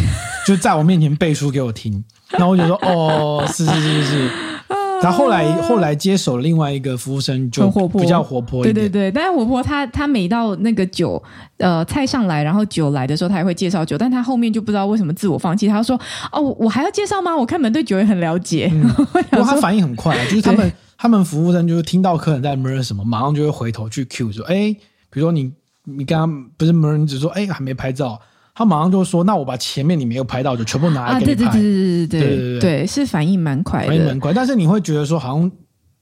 [0.46, 2.02] 就在我面前背书给我听。
[2.30, 4.30] 然后我就说哦，是是是是是。
[5.00, 8.74] 他后来后来接手了另外一个服务生，就比较活泼一点。
[8.74, 11.22] 对对对，但是活泼他他每到那个酒
[11.58, 15.68] 呃菜上来，然后酒来的时候，他也会介绍酒，但他后面就不知道为什么自我放弃。
[15.68, 15.98] 他说
[16.32, 17.36] ：“哦，我还要介绍吗？
[17.36, 18.70] 我看门对酒也很了解。
[18.72, 18.88] 嗯”
[19.30, 24.74] 不过他反应很快，就是他们他们服务生就是听到客人在 murmur 什么，马上就会回头去 cue 说：“哎，
[25.10, 25.52] 比如说你
[25.84, 28.20] 你刚刚不是 murmur，你只说哎还没拍照。”
[28.58, 34.32] 他马上就说：“那我把前面你没有拍到的全部拿来给你拍。”啊，对对对对对对对对对，对是反应蛮快的，反应蛮快。
[34.32, 35.48] 但是你会觉得说，好像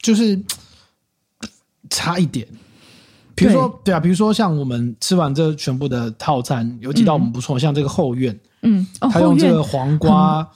[0.01, 0.41] 就是
[1.91, 2.49] 差一点。
[3.35, 10.49] 比如说，对，对啊，比如说像我们吃完这全部的套餐，有几道我们不错，嗯、像这个后院，嗯，哦、他用这个黄瓜。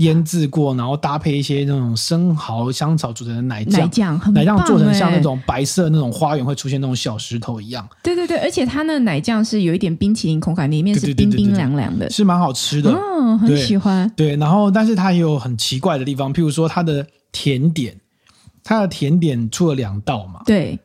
[0.00, 7.86] 腌制过，然后搭配一些那种生蚝、香草组成的奶酱，奶酱，奶酱做成像那种白色那种花园会出现那种小石头一样。
[8.02, 12.90] 对对对，而且它那奶酱是有一点冰淇淋口感，里面是冰冰凉凉的，是蛮好吃的。
[12.90, 14.10] 嗯，很喜欢。
[14.16, 17.94] 对，然后但是它也有很奇怪的地方，譬如说它的甜点，
[18.64, 20.40] 它的甜点出了两道嘛。
[20.46, 20.78] 对，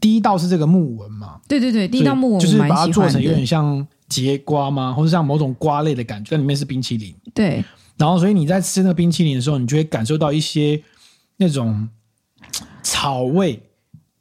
[0.00, 1.36] 第一道是这个木纹嘛。
[1.46, 7.14] 对对对，第一道木纹就是把它做成有点像节瓜吗，或者像某种瓜类的感觉，但里面是冰淇淋。
[7.32, 7.64] 对。
[7.96, 10.82] 然后，所以你在吃那个冰淇淋的时候，你就会感受到一些
[11.36, 11.88] 那种
[12.82, 13.60] 草味。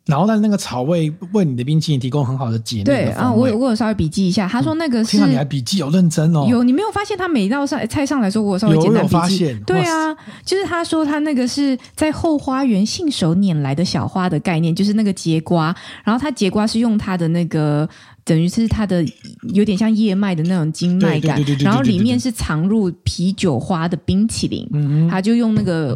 [0.05, 2.83] 然后，但那个草味为你的冰淇淋提供很好的解腻。
[2.83, 5.11] 对啊，我有我有稍微笔记一下，他说那个是。
[5.11, 6.45] 听到你还笔记有认真哦。
[6.49, 9.13] 有，你没有发现他每一道上菜上来说，我有稍微简单笔记。
[9.13, 9.63] 有，有发现。
[9.63, 10.15] 对啊，
[10.45, 15.75] 就是他说他那个是在后花园信手拈来的小花的概念，就是那个节瓜。
[16.03, 17.87] 然后他节瓜是用他的那个。
[18.27, 19.05] 等于是它的
[19.53, 25.95] 有点像叶脉的那种筋脉感，然后里面是藏入啤酒花的冰淇淋，他就用那个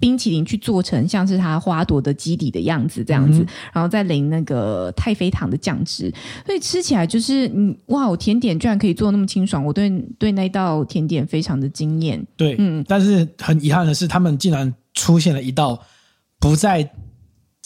[0.00, 6.12] 冰淇淋去做成像是它花朵的基底的样子这样子，然后再淋那个太妃糖的酱汁，
[6.46, 12.24] 所以吃起来就是嗯哇，我甜点居然可以做那么清爽，我对对那道甜点非常的惊艳。
[12.36, 15.80] 对，嗯，但是很遗憾的是，他们竟然出现了一道
[16.38, 16.90] 不在。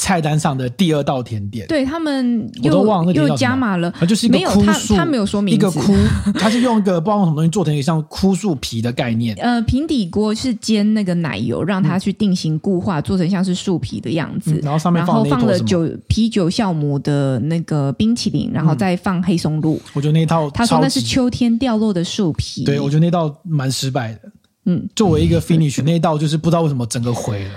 [0.03, 5.94] 菜单上的第二道甜点，对他们我都忘了又加码了，它就是一个枯树，他没有说明一个枯，
[6.34, 9.36] 它是用一个不知道用什么东西做成一个像枯树皮的概念。
[9.36, 14.55] 呃，平底锅是煎那个奶油，让它去定型固化，嗯、做成像是树皮的样子。
[14.55, 19.80] 嗯、然后上面放，放了酒啤酒酵母的那个冰淇淋，然后再放黑松露。
[19.92, 22.64] 我觉得那套他说那是秋天掉落的树皮。
[22.64, 24.20] 对，我觉得那道蛮失败的。
[24.66, 27.50] 嗯，作为一个 finish，那一道就是不知道为什么整个毁了。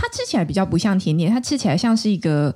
[0.00, 2.54] 它吃起来比较不像甜点，它吃起来像是一个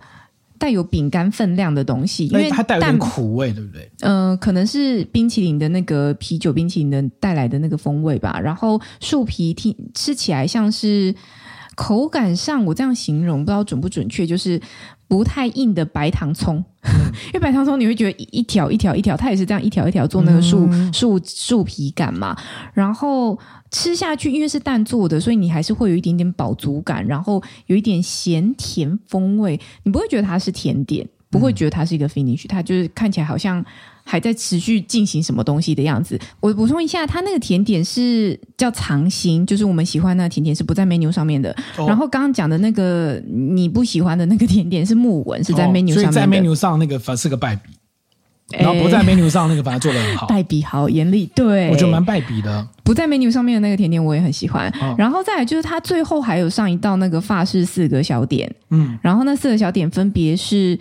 [0.59, 3.91] 带有饼干分量的东西，因为它带有点苦味，对不对？
[4.03, 8.39] 嗯、呃，可能是冰淇淋的那个啤酒冰淇淋的带来的那个风味吧。
[8.41, 11.13] 然后树皮听吃起来像是
[11.75, 14.61] 口感上，我这样形容不知道准不准确，就是
[15.13, 16.91] 不太硬的白糖葱，嗯、
[17.29, 22.35] 因为白糖葱你会觉得一条一条一条，它也是这样一条一条做那个树树树皮感嘛，
[22.73, 23.39] 然后。
[23.75, 33.65] 吃下去，因为是蛋做的，所以你还是会有一点点饱足感，然后有一点咸甜风味，你不会觉得它是甜点，不会觉得它是一个 finish，它就是看起来好像
[34.05, 36.19] 还在持续进行什么东西的样子。
[36.41, 41.51] 我补充一下，它那个甜点是叫藏心，就是我们喜欢那个甜点是不在 menu 上面的。
[41.77, 45.93] 哦、然后刚刚讲的那个你不喜欢的那个甜点是木纹，是在 menu 上面的。
[45.93, 47.71] 哦、所以在 menu 上那个反而是个败笔。
[48.59, 52.69] 然后不在 menu 上那个，反而做的很好，败笔好严厉，对，我觉得蛮败笔的。
[52.85, 54.69] 不在 menu 上面的那个甜点我也很喜欢。
[54.79, 60.79] 哦、然后再来就是它最后还有上一道那个法式四个小点，嗯，然后那四个小点分别是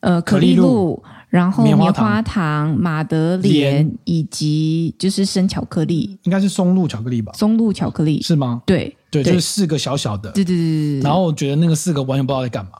[0.00, 1.00] 呃可丽露，
[1.32, 7.32] 然后棉花糖、马德莲以及就是生巧克力，应该是松露巧克力吧？
[7.32, 8.62] 松露巧克力是吗？
[8.66, 11.00] 对对，就是四个小小的，对对对。
[11.00, 12.72] 然后我觉得那个四个完全不知道在干嘛。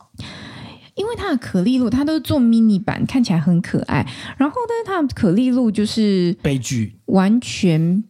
[0.95, 4.07] 因为它的可丽露，它都是做 mini 版，看起来很可爱。
[4.37, 8.05] 然后，但是它的可丽露就是悲剧，完全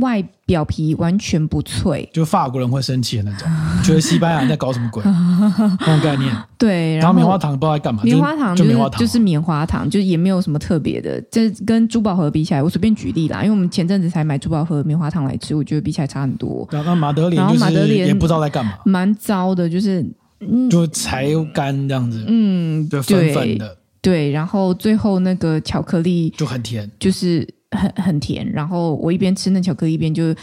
[0.00, 3.48] 外表皮完全不脆，就法国人会生气的那种，
[3.84, 6.34] 觉得西班牙人在搞什么鬼 那种概念。
[6.56, 11.20] 对，然后棉花糖不知道在干嘛，棉花糖就是棉花糖就是棉花糖，就是也没有什么特别的。
[11.30, 16.66] 这跟珠宝盒比起来，我随便举例啦，因为我们前阵子才买珠宝盒棉花糖来吃，我觉得比起来差很多。
[16.70, 20.04] 然后马德莲，马德里也不知道在干嘛，蛮糟的，就是。
[20.70, 28.50] 就才干这样子，嗯，对粉粉的，对，然后最后那个巧克力就很甜，就是很很甜。
[28.52, 30.34] 然后我一边吃那巧克力，一边就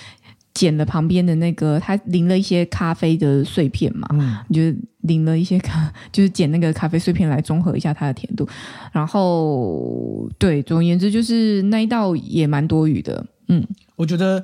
[0.54, 4.62] 捡了旁边的那个，它淋了一些咖啡的碎片嘛，嗯，就
[5.02, 8.48] 淋了一些咖， 就是捡那个咖啡碎片来中和一下它的甜度。
[8.92, 13.26] 然后，对，总而言之，就是那一道也蛮多余的。
[13.48, 13.66] 嗯，
[13.96, 14.44] 我觉得，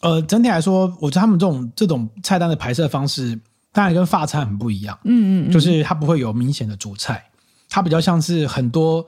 [0.00, 3.38] 呃，整体来说，我觉得他们这种这种菜单的排设方式。
[3.74, 7.24] 当然跟法餐很不一样，嗯嗯，就是它不会有明显的主菜，
[7.70, 9.06] 它比较像是很多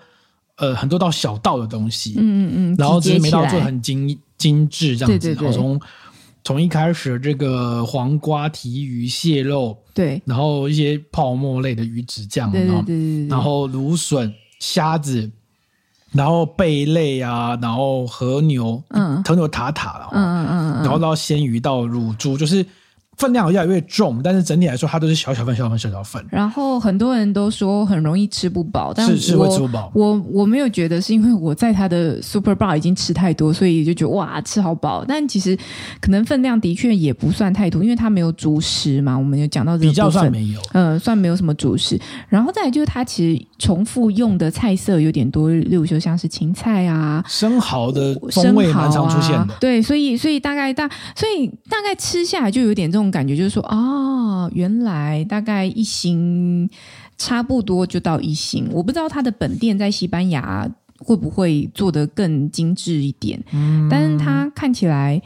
[0.57, 5.80] 呃很多道小道的东西，嗯嗯嗯，然后只是每道做很精精致这样子，对对对，然后从
[6.44, 15.30] 从一开始这个黄瓜、提鱼、蟹肉，对，然后一些泡沫类的鱼子酱，对对对，然后芦笋、虾子，
[16.12, 22.64] 然后贝类啊，然后和牛，嗯，和牛塔塔，嗯嗯嗯，然后到鲜鱼到乳猪，就是。
[23.17, 26.25] 分量越来越重，但是整体来说，它都是小小份、小小份、小小份。
[26.31, 29.91] 然后很多人都说很容易吃不饱，但是是会吃不饱。
[29.95, 35.05] 我我没有觉得是因为我在他的 Super Bar 已经吃太多，所以就觉得哇吃好饱。
[35.07, 35.57] 但其实
[36.01, 39.17] 可能分量的确也不算太多，因为它没有主食嘛。
[39.17, 41.97] 我们有讲到比较算没有，嗯，算没有什么主食。
[42.29, 49.55] 然后再来就是它其实重复用的菜色有点多，例如说像是芹菜啊、生蚝的风味蛮常出现的。
[49.55, 53.03] 啊、对，所以所以大概大，所以大概吃下来就有点这种。
[53.11, 56.68] 感觉就是说，哦，原来大概一星
[57.16, 58.68] 差不多就到一星。
[58.72, 65.20] 我不知道他的本店在西班牙会不会做得更精致一点，嗯，但是他看起来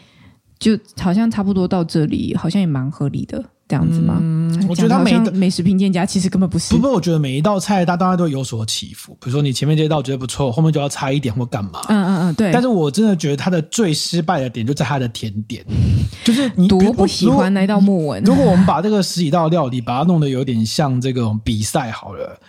[0.59, 3.45] 就好像差不多到这里，好像也蛮合理的。
[3.69, 4.17] 这样子吗？
[4.21, 6.75] 嗯，我觉得他每个美食评鉴家其实根本不是。
[6.75, 9.13] 不不，我觉得每一道菜它当然都有所起伏。
[9.21, 11.83] 比如说你前面这道觉得不错，后面就要差一点或干嘛。
[11.89, 12.51] 嗯嗯嗯，对。
[12.51, 15.63] 但是我真的觉得它的最失败的点就在它的甜点，
[16.25, 18.25] 就是你多不喜欢那道木纹。
[18.25, 22.41] 如果我们把这个十几道料理把它弄得有点像这种比赛好了，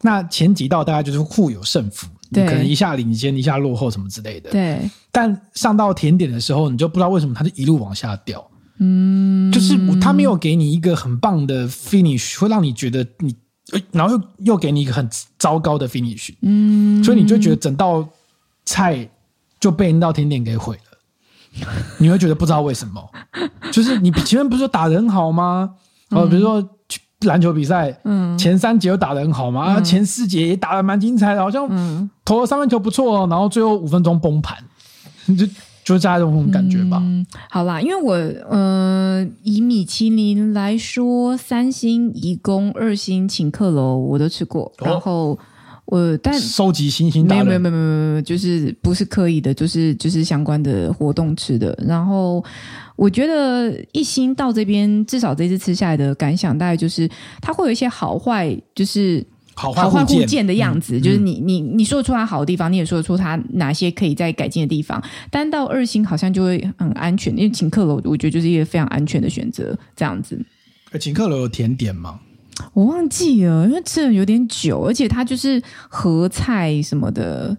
[0.00, 4.50] 那前几道大概就是互有胜负，对，可能一下领先，一下落后什么之类的。
[4.50, 4.78] 对。
[5.12, 8.42] 但上到甜点的时候，你就不知道为什么它就一路往下掉。
[8.84, 13.32] 嗯，就是他没有给你一个很棒的 finish，会让你觉得你，
[13.92, 15.08] 然后又又给你一个很
[15.38, 18.08] 糟糕的 finish，嗯，所以你就觉得整道
[18.64, 19.08] 菜
[19.60, 21.68] 就被那道甜点给毁了，
[21.98, 23.08] 你会觉得不知道为什么，
[23.70, 25.74] 就是你前面不是说打得很好吗？
[26.10, 26.68] 哦，比如说
[27.20, 34.58] 篮球比赛，嗯，前三节又打得很好嘛，嗯，前四节也打得蛮精彩的，好像投了三分球不错，然后最后五分钟崩盘，
[35.26, 35.46] 你就。
[35.84, 36.98] 就是大家这种感觉吧。
[37.02, 38.14] 嗯，好啦，因为我
[38.48, 45.38] 呃，以米其林来说，三星、一宫、二星、请客楼我都吃过，哦、然后
[45.86, 51.76] 我但收集星星没有没有没有没有没有，就是不是刻意的，就是就是相关的活动吃的。
[51.86, 52.44] 然后
[52.94, 57.10] 我觉得一星到这边，至少这次吃下来的感想，大概就是
[57.40, 59.26] 它会有一些好坏，就是。
[59.54, 65.02] 好坏互鉴的样子，嗯、就是你你你说得出它好的地方，你也说得出它哪些可以再改进的地方。
[65.30, 70.40] 但到二星好像就会很安全，因为请客楼我觉得就是一个非常安全的选择，这样子。
[70.98, 72.20] 请客楼有甜点吗？
[72.74, 77.56] 我忘记了，因为吃了有点久，而且它就是合菜什么的，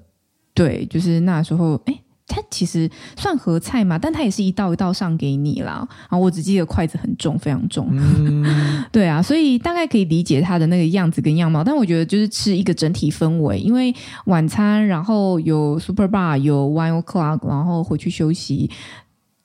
[0.53, 1.93] 对，就是那时候哎。
[1.93, 2.02] 诶
[2.35, 5.87] 它其实算合菜嘛，但它也是一道一道上给你啦。
[6.09, 7.87] 然后我只记得筷子很重，非常重。
[7.91, 11.63] 嗯、 对啊，所以大概可以理解它的那个样子跟样貌。
[11.63, 13.93] 但我觉得就是吃一个整体氛围，因为
[14.25, 18.71] 晚餐，然后有 Super Bar，有 Wine O'Clock，然后回去休息，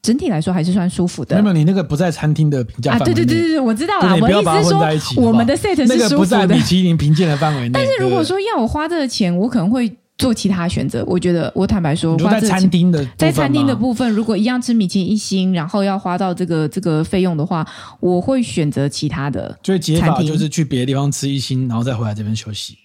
[0.01, 1.43] 整体来说还是算舒服的。
[1.43, 3.05] 没有，你那个不在餐厅的评价范围。
[3.05, 4.17] 啊，对对对对，我知道啦。
[4.19, 4.71] 我意思是
[5.15, 7.71] 说，我们的 set 是舒服的，那个不在米其林评鉴的范围内。
[7.75, 9.95] 但是如果说要我花这个钱，我可能会。
[10.19, 17.67] 做其他选择，我觉得我坦白说，在餐厅的在餐厅的部分，如果一样吃米其林一星，然后要花到这个这个费用的话，
[18.01, 19.57] 我会选择其他的。
[19.63, 22.77] 所以解法就是去别的地方吃一星，然后再回来这边休息。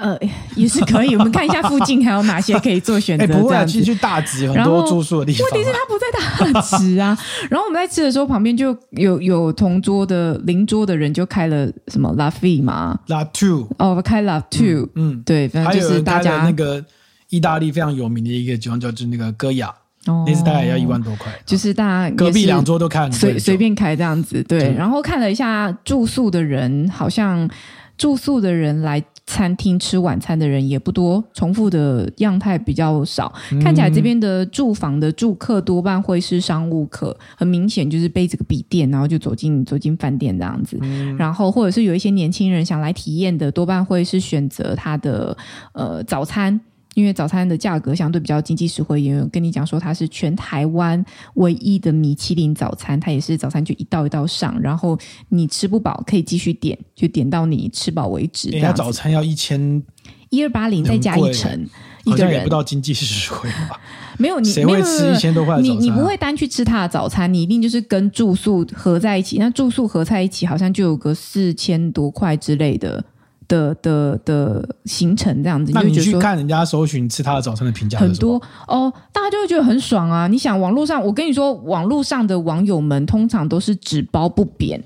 [0.00, 0.18] 呃，
[0.56, 1.14] 也是可以。
[1.14, 3.26] 我们看一下附近还有哪些可以做选择。
[3.40, 5.48] 不会啊，其实去大直很多住宿的地方。
[5.50, 7.16] 问题是他不在大直啊。
[7.50, 16.84] 然后我们在吃的时候，旁边就有有同桌的邻桌的人就开了什么 La Vie 嘛，La Two 哦，开 La Two，嗯，对，反正就是大家那个
[17.28, 19.68] 意大利非常有名的一个地方，叫就是那个戈雅，
[20.06, 21.32] 哦，那次大概也要一万多块。
[21.44, 24.42] 就是大家隔壁两桌都开，随随便开这样子。
[24.44, 27.48] 对，然后看了一下住宿的人，好像
[27.96, 29.02] 住宿的人来。
[29.30, 33.32] 餐厅吃晚餐的人也不多，重复的样态比较少。
[33.62, 40.76] 看起来这边的住房的住客多半会是商务客，很明显就是背着个笔电，然后就走进走进饭店这样子。
[40.82, 45.36] 嗯、然后或者是有一些年轻人想来体验的，多半会是选择他的
[45.74, 46.60] 呃早餐。
[47.00, 51.02] 因为早餐的价格相对比较经济实惠，也有跟你讲说它是全台湾
[51.34, 54.98] 唯一的米其林早餐，它也是早餐就一道一道上，然后
[55.30, 58.50] 你吃不饱可以继续点，就点到你吃饱为止。
[58.50, 59.82] 人家早餐要一千
[60.28, 61.66] 一二八零再加一成，
[62.04, 63.80] 一个人不到经济实惠吧？
[64.18, 65.58] 没有，你谁会吃一千多块？
[65.60, 69.38] 你你不会单去吃他的早餐，你一定就是跟住宿合在一起。
[69.38, 73.02] 那住宿合在一起，好像就有个四千多块之类的。
[73.50, 80.28] 的的的行程这样子，那你去看人家搜寻吃他的早餐的评价很多哦，大家就会觉得很爽啊！
[80.28, 84.80] 你想网络上，我跟你说，网络上的网友们通常都是只褒不贬。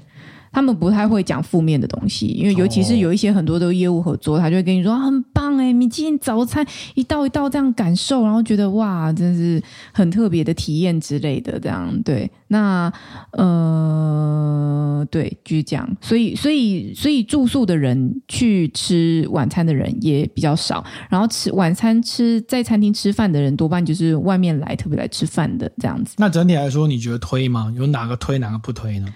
[0.55, 9.61] 他们不太会讲负面的东西，因为尤其是有一些很多的业务合作，他就会跟你说很棒哎，米其林早餐一道一道这样感受，然后觉得哇，真是
[9.92, 12.30] 很特别的体验之类的，这样对。
[12.46, 12.92] 那
[13.32, 15.96] 呃，对，就是这样。
[16.00, 26.14] 所以，所以，所以住宿的人去吃晚餐的人也比较少，然后吃晚餐吃在餐厅吃饭的人多半就是外面来特别来吃饭的这样子。
[26.18, 27.72] 那整体来说，你觉得推吗？
[27.76, 29.09] 有哪个推，哪个不推呢？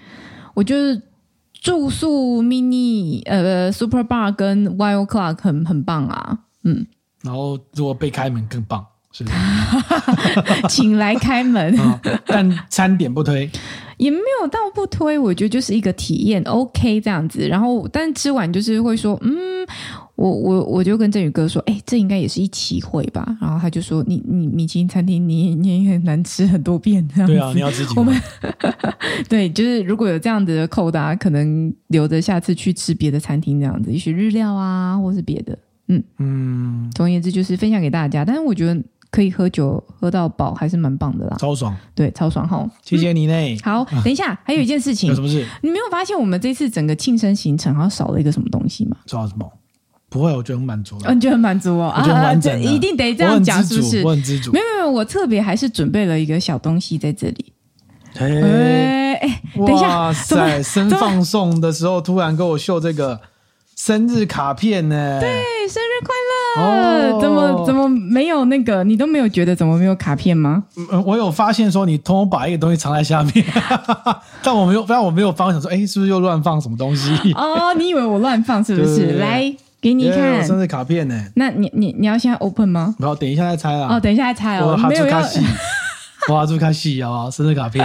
[0.53, 1.01] 我觉得。
[1.61, 6.85] 住宿 mini 呃 super bar 跟 Wine O'Clock 很很棒啊，嗯，
[7.21, 9.35] 然后如果被开门更棒，是不是？
[10.69, 13.49] 请来开门，哦， 但餐点不推，
[13.97, 17.47] 也没有到不推，我觉得就是一个体验，OK 这样子。
[17.47, 19.67] 然后，但吃完就是会说，嗯。
[20.19, 23.25] 我我我就跟振宇哥说，哎、欸，这应该也是一起会吧？
[23.39, 27.33] 然后他就说，你你米其林餐厅，你你也很难吃很多遍这样子。
[27.33, 27.93] 对啊，你要自己。
[27.95, 28.13] 我们
[29.29, 35.57] 对，就是如果有这样子的扣打，可能留着下次去吃别的餐厅这样子，也许日料啊，或是别的。
[35.87, 36.91] 嗯嗯。
[36.93, 38.25] 总而言之，就是分享给大家。
[38.25, 41.37] 但是我觉得可以喝酒喝到饱，还是蛮棒的啦。
[41.39, 41.73] 超爽。
[41.95, 42.69] 对，超爽哈。
[42.83, 43.57] 谢谢你嘞。
[43.63, 45.07] 好，等一下，还有一件事情。
[45.07, 45.45] 有什么事？
[45.63, 48.97] 你没有发现我们这次整个庆生行程好像少了一个什么东西吗？
[49.05, 49.49] 少了什么？
[50.09, 51.01] 不会，我觉得很满足了。
[51.05, 51.93] 嗯，你觉得很满足哦？
[51.95, 54.01] 我觉得完整、啊，一定得这样讲，是不是？
[54.03, 54.51] 我很知足。
[54.51, 57.53] 没有没有，我特别还是准备了一个小东西在这里。
[58.17, 60.63] 哎哎哎，等一下，哇塞！
[60.63, 63.19] 生放送的时候突然给我秀这个
[63.75, 65.19] 生日卡片呢？
[65.21, 65.29] 对，
[65.69, 67.15] 生日快乐！
[67.15, 68.83] 哦、怎么怎么没有那个？
[68.83, 70.63] 你都没有觉得怎么没有卡片吗？
[70.91, 73.45] 嗯，我有发现说你偷偷把一个东西藏在下面，
[74.41, 77.11] 但我没有，但我没有发现说，哎，是不是又乱放什么东西？
[77.35, 79.17] 哦，你以为我乱放是不是？
[79.21, 79.55] 来。
[79.81, 81.25] 给你看生日卡片呢？
[81.35, 82.95] 那你你你要现在 open 吗？
[82.97, 83.95] 不要，等一下再猜啊。
[83.95, 84.75] 哦，等一下再猜哦。
[84.87, 85.21] 没有要。
[86.29, 87.31] 哇，这么开心啊！
[87.31, 87.83] 生日卡片。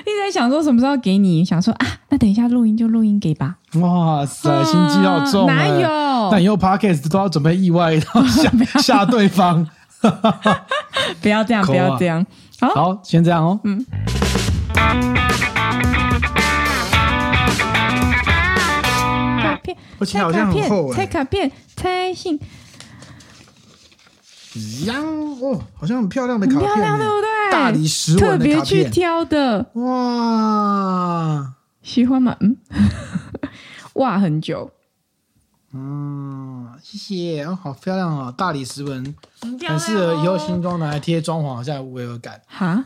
[0.00, 3.56] 一直在想说什么时候给你，想说啊，那等一下录音就录音给吧。
[3.80, 5.46] 哇塞，心机好重。
[5.46, 6.28] 哪有？
[6.30, 8.50] 但以后 podcast 都要准备意外，然后吓
[8.82, 9.66] 吓对方。
[11.22, 12.26] 不要这样，不要这样。
[12.60, 13.58] 好，好，先这样哦。
[13.64, 13.86] 嗯。
[20.04, 20.96] 卡片，我猜好像很厚哎。
[20.96, 22.38] 猜卡片，拆信。
[24.86, 27.28] 呀，哦，好像很漂亮的卡片，漂亮对不对？
[27.52, 29.70] 大理石纹的卡片，特别去挑的。
[29.74, 32.36] 哇，喜欢吗？
[32.40, 32.56] 嗯，
[33.94, 34.70] 哇，很久。
[35.74, 42.40] 嗯，谢谢哦，好漂亮哦，大理石纹，很适合以后新装拿来贴装潢，好像有违和感。
[42.46, 42.82] 哈，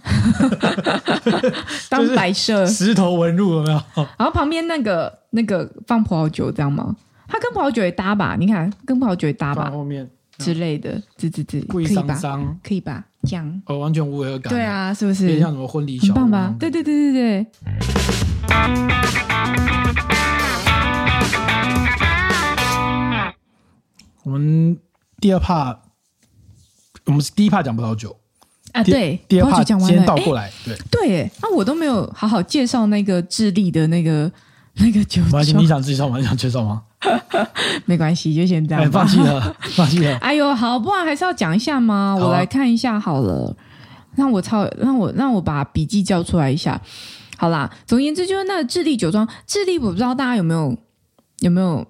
[1.88, 3.80] 当摆设，石头纹路有没有？
[4.18, 6.96] 然后旁边那个那个放葡萄酒这样吗？
[7.28, 8.34] 它跟葡萄酒也搭吧？
[8.38, 9.70] 你看，跟葡萄酒也搭吧？
[9.70, 12.18] 后面之类的，这这这，可以吧？
[12.64, 13.04] 可以吧？
[13.22, 14.52] 这样哦，完全无违和感。
[14.52, 15.38] 对啊，是不是？
[15.38, 16.52] 像什么婚礼小，很棒吧？
[16.58, 17.46] 对对对对对。
[24.24, 24.78] 我们
[25.20, 25.78] 第二 part，
[27.06, 28.16] 我们是第一 part 讲葡萄酒
[28.72, 34.30] 啊，对，第二 part 先倒过来，对对，那我都没有好好介绍那个智利的那个
[34.78, 36.18] 那个酒庄，你想介绍吗？
[36.18, 36.82] 你想介绍吗？
[37.84, 40.16] 没关系，就先这样，放弃了， 放弃了。
[40.18, 42.16] 哎呦，好，不然还是要讲一下吗？
[42.18, 43.54] 我来看一下好了，
[44.14, 46.80] 让我抄，让我让我把笔记叫出来一下。
[47.36, 50.78] 好啦，总而言之就是那个智利酒庄，智利我不知道大家有没有
[51.40, 51.84] 有没有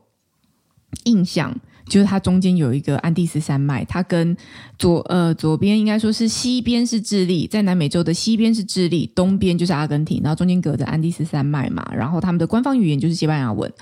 [1.04, 1.54] 印象。
[1.86, 4.36] 就是它中间有一个安第斯山脉，它跟
[4.78, 13.72] 左呃左边应该说是西边是智利，在南美洲的西边是智利，东边就是阿根廷，然后中间隔着安第斯山脉嘛，然后他们的官方语言就是西班牙文。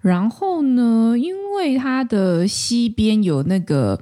[0.00, 4.00] 然后呢，因为它的西边有那个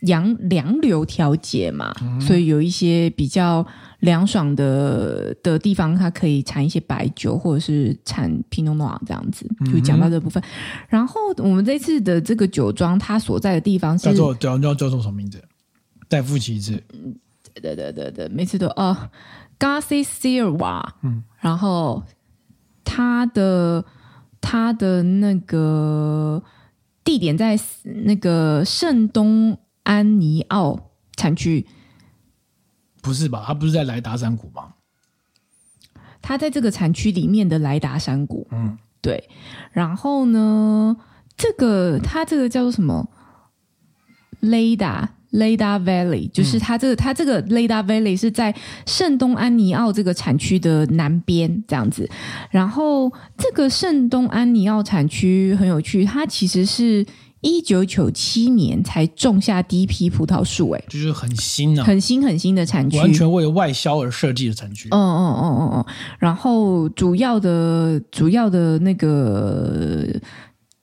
[0.00, 3.66] 洋凉流调节嘛，所以有一些比较。
[4.02, 10.40] 凉爽的的地方，它可以产一些白酒，或者是产皮诺诺瓦这样子，就讲到这部分。
[10.42, 10.50] 嗯、
[10.88, 15.42] 然后我们这次的这个酒庄，它所在的地方是叫做叫叫叫做什么名字？
[16.08, 16.82] 代夫旗帜。
[16.92, 17.16] 嗯。
[17.60, 18.96] 对对对对，每次都哦
[19.58, 20.82] ，Garcia Sierra。
[21.02, 22.02] 嗯，然后
[22.82, 23.84] 它的
[24.40, 26.42] 它的那个
[27.04, 27.60] 地点在
[28.06, 31.66] 那个圣东安尼奥产区。
[33.02, 33.44] 不是吧？
[33.46, 34.72] 他不是在莱达山谷吗？
[36.22, 38.46] 他在这个产区里面的莱达山谷。
[38.52, 39.28] 嗯，对。
[39.72, 40.96] 然后呢，
[41.36, 43.10] 这个他这个叫做什么？
[44.38, 48.54] 雷达雷达 Valley，就是它这个它这个雷达 Valley 是在
[48.86, 52.08] 圣东安尼奥这个产区的南边这样子。
[52.50, 57.04] 然后这个圣东安尼奥产区很有趣，它其实是。
[57.42, 64.88] 一九九七年才种下第一批葡萄树，哎，就是很新啊，很新很新的产区，完全为外销而设计的产区。
[64.92, 65.84] 嗯嗯嗯嗯嗯。
[66.20, 70.06] 然后主要的主要的那个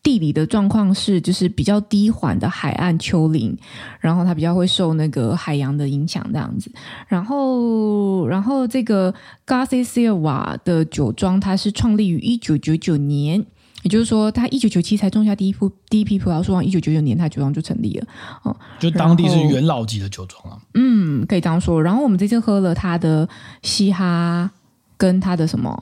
[0.03, 3.57] 地理的状况是，就是比较低缓的海岸丘陵，
[4.01, 6.70] 然后它比较会受那个海洋的影响，这样子。
[7.07, 9.14] 然后，然后这个
[9.47, 13.45] Garcia Sierra 的酒庄，它是创立于一九九九年。
[13.84, 15.59] 也就是说，他一九九七才种下第一批
[15.89, 18.07] 第一批葡萄树，一九九九年他酒庄就成立了。
[18.43, 20.59] 哦，就当地是元老级的酒庄啊。
[20.73, 21.82] 嗯，可以这样说。
[21.82, 23.27] 然后我们这次喝了他的
[23.61, 24.51] 嘻哈，
[24.97, 25.82] 跟他的什么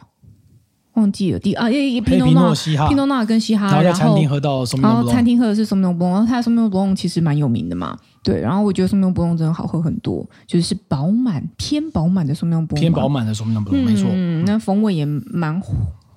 [0.93, 3.65] 忘记了第啊，皮诺诺西哈，皮诺诺跟西哈。
[3.65, 4.87] 然后在餐厅喝到什么？
[4.87, 5.87] 然后餐厅喝的是什么？
[5.87, 6.69] 然后他的什么？
[6.69, 7.97] 布其实蛮有名的嘛。
[8.23, 9.11] 对，然后我觉得什么？
[9.35, 12.63] 真的好喝很多，就是饱满偏饱满的什么？
[12.75, 13.59] 偏饱满的什么？
[13.71, 14.07] 没错。
[14.11, 15.59] 嗯，那风味也蛮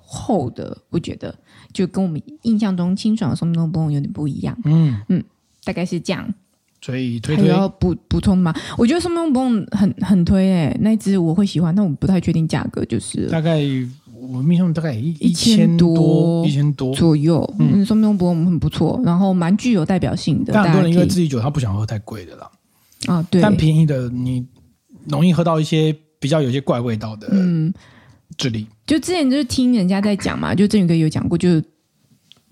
[0.03, 1.33] 厚的，我觉得。
[1.73, 5.23] 就跟我们印象中清爽的松浓布隆有点不一样，嗯嗯，
[5.63, 6.33] 大概是这样。
[6.83, 8.51] 所以推推还要补补充吗？
[8.75, 13.59] 我觉得松浓布隆很很推诶、欸，那支我会喜欢，但我不太确定价格，就是大概
[14.15, 17.47] 我印象中大概一一千多一千多左右。
[17.59, 20.53] 嗯，松浓布隆很不错，然后蛮具有代表性的。
[20.53, 22.49] 但很多人因为自己酒，他不想喝太贵的啦。
[23.05, 23.39] 啊，对。
[23.39, 24.43] 但便宜的你
[25.07, 27.71] 容易喝到一些比较有些怪味道的，嗯。
[28.37, 31.63] 智利就之前就是听人家在讲嘛，就振宇哥有讲过，就是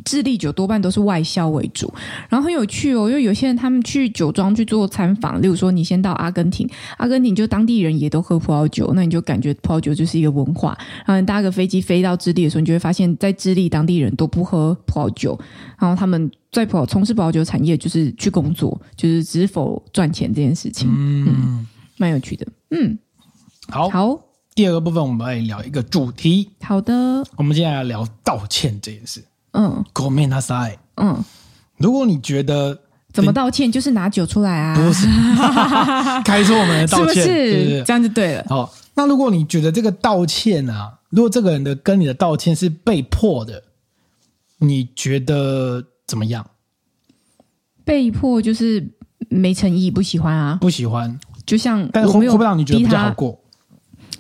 [0.06, 1.94] 智利酒多半都是外销为主，
[2.30, 6.66] 然后很有趣哦，因为有些人他们去酒庄去做参访，例如说你先到阿根廷，
[6.98, 10.78] 阿根廷就当地人也都喝葡萄酒，那你就感觉葡萄酒就是一个文化。
[11.06, 15.38] 然后你搭个飞机飞到智利的时候，你就会发现，在智利当地人都不喝葡萄酒，
[15.78, 21.68] 然后他们在葡萄从事葡萄酒产业就是去工作，就是只否赚钱这件事情，嗯，嗯，
[21.98, 22.98] 蛮有趣的，嗯，
[23.68, 24.29] 好，好。
[24.59, 26.51] 第二个部分，我们来聊一个主题。
[26.63, 29.25] 好的，我们接下来聊道歉这件事。
[29.53, 30.79] 嗯，ごめんなさい。
[30.97, 31.25] 嗯，
[31.77, 32.81] 如果你觉得
[33.13, 34.75] 怎么道歉，就是拿酒出来啊？
[34.75, 35.07] 不是，
[36.25, 37.53] 开错门的道歉，是不是？
[37.53, 38.45] 是不是这样就对了。
[38.49, 43.63] 好，那如果你觉得这个道歉啊，如果这个人的跟你的道歉是被迫的，
[44.59, 46.47] 你觉得怎么样？
[47.85, 48.89] 被迫就是
[49.29, 51.19] 没诚意，不喜欢啊，不喜欢。
[51.45, 53.41] 就像但是会我没有会不会让你觉得逼他比较好过？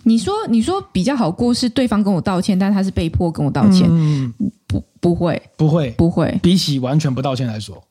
[0.03, 4.33] 你说你说比较好过是对方跟我道歉，但他是被迫跟我道歉，嗯，
[4.67, 5.41] 不不会。
[5.57, 7.83] 不会，不会，比起完全不道歉来说，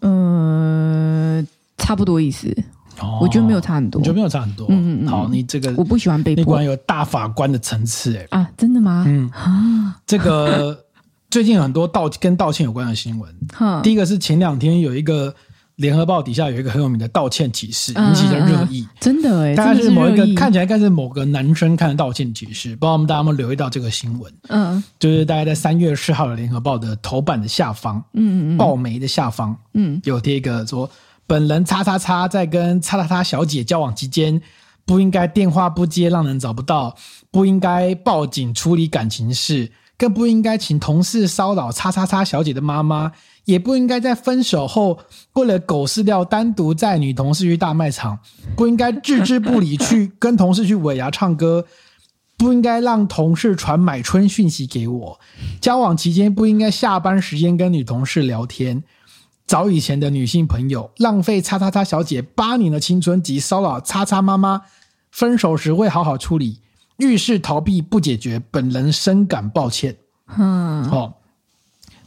[0.00, 1.46] 嗯、呃，
[1.78, 2.48] 差不多意思。
[3.00, 3.18] 哦。
[3.22, 4.66] 我觉得没有差很多，我觉得没有差很多。
[4.68, 6.40] 嗯嗯嗯好，你这个我不喜欢被迫。
[6.40, 8.26] 你果然有大法官的层次哎。
[8.30, 9.04] 啊，真的吗？
[9.06, 9.30] 嗯。
[9.30, 10.84] 啊，这个
[11.30, 13.34] 最近很多道跟道歉有关的新闻。
[13.52, 15.34] 哈，第一个是前两天有一个
[15.80, 18.86] 联合报底下有一个很有名的道歉启事，嗯引起了热议。
[19.00, 24.32] 真的哎，大概是某一个看起来应该是某个男生看的道歉启事，不知道我们大家有没有留意到这个新闻？
[24.48, 24.82] 嗯。
[24.98, 29.98] 就是大概在三月四号的联合报的头版的下方，嗯嗯报媒的下方，嗯。
[30.04, 30.88] 有贴一个说，
[31.26, 34.40] 本人叉叉叉在跟叉叉叉小姐交往期间，
[34.84, 36.94] 不应该电话不接让人找不到，
[37.30, 39.70] 不应该报警处理感情事，
[40.00, 43.12] 更不应该请同事骚扰叉叉叉小姐的妈妈，
[43.44, 44.98] 也不应该在分手后
[45.34, 48.18] 为了狗饲料单独载女同事去大卖场，
[48.56, 51.66] 不应该置之不理去跟同事去尾牙唱歌。
[52.38, 55.20] 不应该让同事传买春讯息给我，
[55.60, 58.82] 交往期间不应该下班时间跟女同事聊天。
[59.46, 64.62] 早以前的女性朋友浪费叉叉叉小姐八年的青春及骚扰叉叉妈妈，
[65.10, 66.60] 分手时会好好处理，
[67.00, 69.96] 遇事逃避不解决，本人深感抱歉。
[70.38, 71.14] 嗯哦，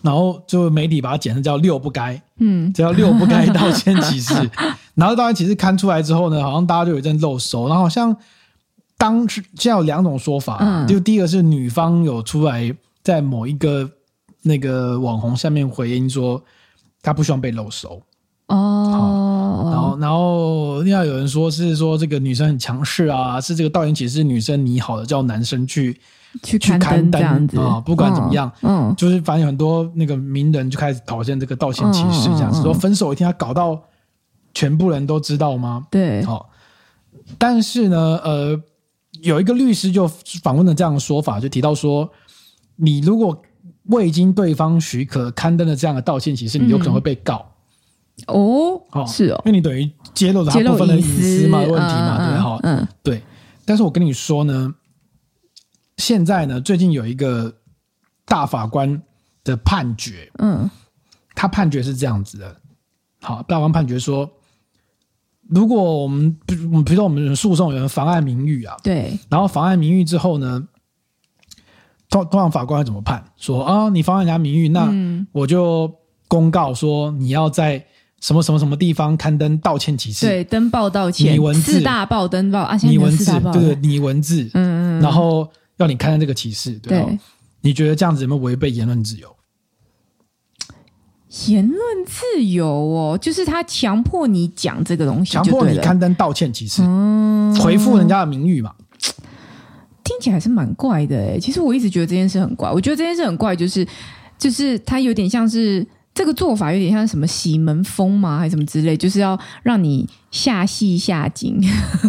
[0.01, 4.33] 然后就媒体把它简称叫“六不该”，嗯这叫“六不该”道歉启事。
[4.95, 8.15] 然后道歉启事刊出来之后呢，好像大家就有一阵漏搜，然后好像
[8.97, 12.73] 当时现在有两种说法，嗯就第一个是女方有出来
[13.03, 13.89] 在某一个
[14.43, 16.41] 那个网红下面回应说。
[17.05, 18.01] 她不希望被肉搜
[18.47, 25.99] 哦，然后然后另外有人说是说这个女生很强势啊，是这个道歉启事女生拟好的，叫男生去
[26.43, 33.81] 去去刊登啊，不管怎么样，嗯，就是反正有很多那个名人就开始讨论这个道歉歧视，这样子、说分手一定要搞到
[34.53, 35.87] 全部人都知道吗？
[35.89, 36.49] 对，好、
[37.37, 38.59] 但是呢，呃，
[39.21, 40.07] 有一个律师就
[40.43, 42.09] 访问了这样的说法，就提到说，
[42.75, 43.41] 你如果
[43.83, 47.45] 未经对方许可刊登了这样的道歉启事，你有可能会被告。
[48.28, 52.88] 哦，哦，是哦，因为你等于揭露了他部分的隐隐私私嘛问题嘛，嗯对哈，嗯。
[53.01, 53.22] 对。
[53.66, 54.74] 但是我跟你说呢，
[55.97, 57.53] 现在呢，最近有一个
[58.26, 59.01] 大法官
[59.43, 60.70] 的判决，嗯。
[61.36, 62.55] 他判决是这样子的，
[63.20, 64.30] 好，大法官判决说，
[65.49, 70.68] 如果我们，比如比如说我们诉讼有人妨碍名誉啊，对，然后妨碍名誉之后呢，
[72.09, 73.26] 通通常法官会怎么判？
[73.36, 75.26] 说啊，你妨碍人家名誉，那嗯。
[75.32, 75.91] 我就
[76.28, 77.84] 公告说你要在
[78.24, 81.74] 什么什么什么地方刊登道歉启事，对，登报道歉你，文字。
[81.74, 85.01] 四大报登报啊，现在拟文字对对，了，拟文字，嗯嗯，嗯。
[85.01, 85.45] 然后
[85.76, 87.19] 要你刊登这个启事，对
[87.59, 89.28] 你觉得这样子有没有违背言论自由？
[91.47, 98.74] 言论自由哦，就是他强迫你讲这个东西，强迫你刊登道歉启事，嗯，回复人家的名誉嘛？
[100.01, 101.38] 听起来是蛮怪的哎。
[101.38, 103.86] 其实我一直觉得这件事很怪，我觉得这件事很怪，就是
[104.38, 111.57] 就是他有点像是这个做法，有点像什么洗门风吗，还是什么之类，就是要让你下戏下井。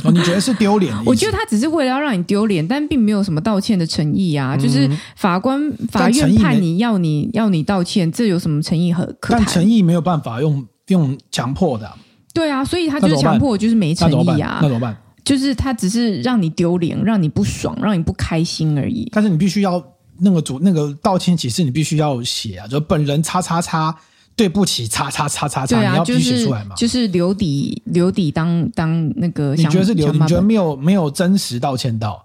[0.05, 0.95] 哦，你觉得是丢脸？
[1.07, 4.55] 我觉得他只是为了要让你丢脸，但并没有什么道歉的诚意啊。
[4.55, 9.55] 嗯就是法官法院判你要你要你道歉，这有什么诚意和可但谈？
[9.55, 11.97] 诚意没有办法用用强迫的啊、
[12.35, 13.95] 对啊，所以他就是强迫，就是没？
[13.95, 14.69] 诚意啊那。
[14.69, 14.95] 怎么办？
[15.25, 19.09] 就是他只是让你丢脸，让你不爽，让你不开心而已。
[19.11, 19.83] 但是你必须要
[20.19, 23.97] 那个主那个道歉启事，你必须要写啊，就本人叉叉叉，
[24.37, 26.75] 对不起叉叉叉叉叉，啊，你要必须写出来嘛。
[26.77, 30.13] 就是留底留底当当那个，你觉得是留？
[30.13, 32.25] 你觉得没有没有真实道歉到，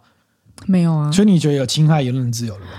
[0.65, 1.11] 没有啊？
[1.11, 2.75] 所以你觉得有侵害言论自由的问题？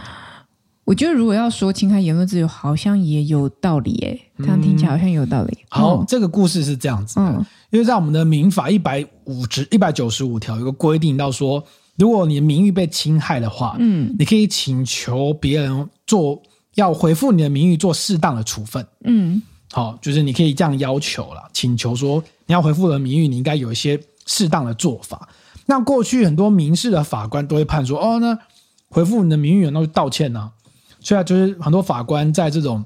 [0.85, 5.59] 我觉得如果要说侵害言论自由，好像也有道理诶、这样听起来好像有道理。
[5.69, 11.63] 好，嗯这个故事是这样子的，嗯因为在我们的民法一百五十一百九十五条有个规定到说，
[12.01, 16.43] 如果你的名誉被侵害的话，嗯你可以请求别人做
[16.77, 18.85] 要回复你的名誉做适当的处分。
[19.05, 25.29] 嗯好，就是你可以这样要求了，请求说你要回复我的名誉，你应该有一些适当的做法。
[25.67, 28.37] 那过去很多民事的法官都会判说，哦，那
[28.89, 30.53] 回复你的名誉，那就道歉呢、啊。
[31.01, 32.83] 所以啊，就是很多法官在这种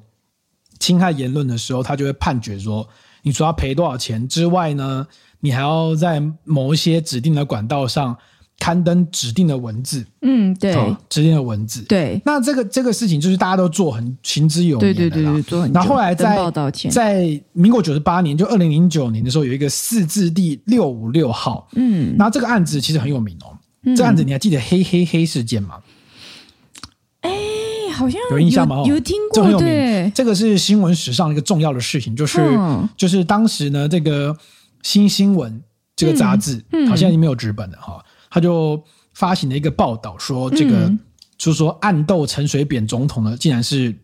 [0.81, 2.89] 侵害言论的时候，他就会判决说，
[3.23, 5.07] 你除了要赔多少钱之外呢，
[5.39, 8.19] 你还要在某一些指定的管道上
[8.59, 11.83] 刊登指定的文字，嗯，对、哦指定的文字。
[11.83, 12.21] 对。
[12.25, 15.33] 那这个这个事情就是大家都做很行之有对年的啦。
[15.33, 15.73] 对对对，做很。
[15.73, 23.59] 然后后来在报道歉，在民国九十八年，就二零零九年的时候，有一个四字第六五六号，嗯，然后这个案子其实很有名哦。
[23.83, 23.95] 嗯。
[23.95, 25.77] 这个案子你还记得黑黑黑事件吗？
[27.21, 27.31] 哎，
[27.93, 28.77] 好像有印象吗？
[28.77, 29.67] 哦有听过，这很有名。
[29.67, 32.89] 对，这个是新闻史上一个重要的事情，就是、嗯。
[32.97, 34.37] 就是当时呢，这个
[34.83, 35.63] 新新闻
[35.97, 36.87] 这个杂志，嗯。
[36.87, 38.05] 嗯、好像已经没有纸本了哈，
[38.35, 38.83] 他就
[39.13, 40.99] 发行了一个报道说，这个、嗯、
[41.39, 43.95] 就是说暗斗陈水扁总统呢，竟然是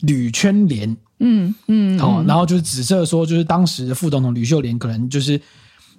[0.00, 5.38] 吕圈连，嗯嗯，好，然后就是指责说，就是当时的副总统吕秀莲可能就是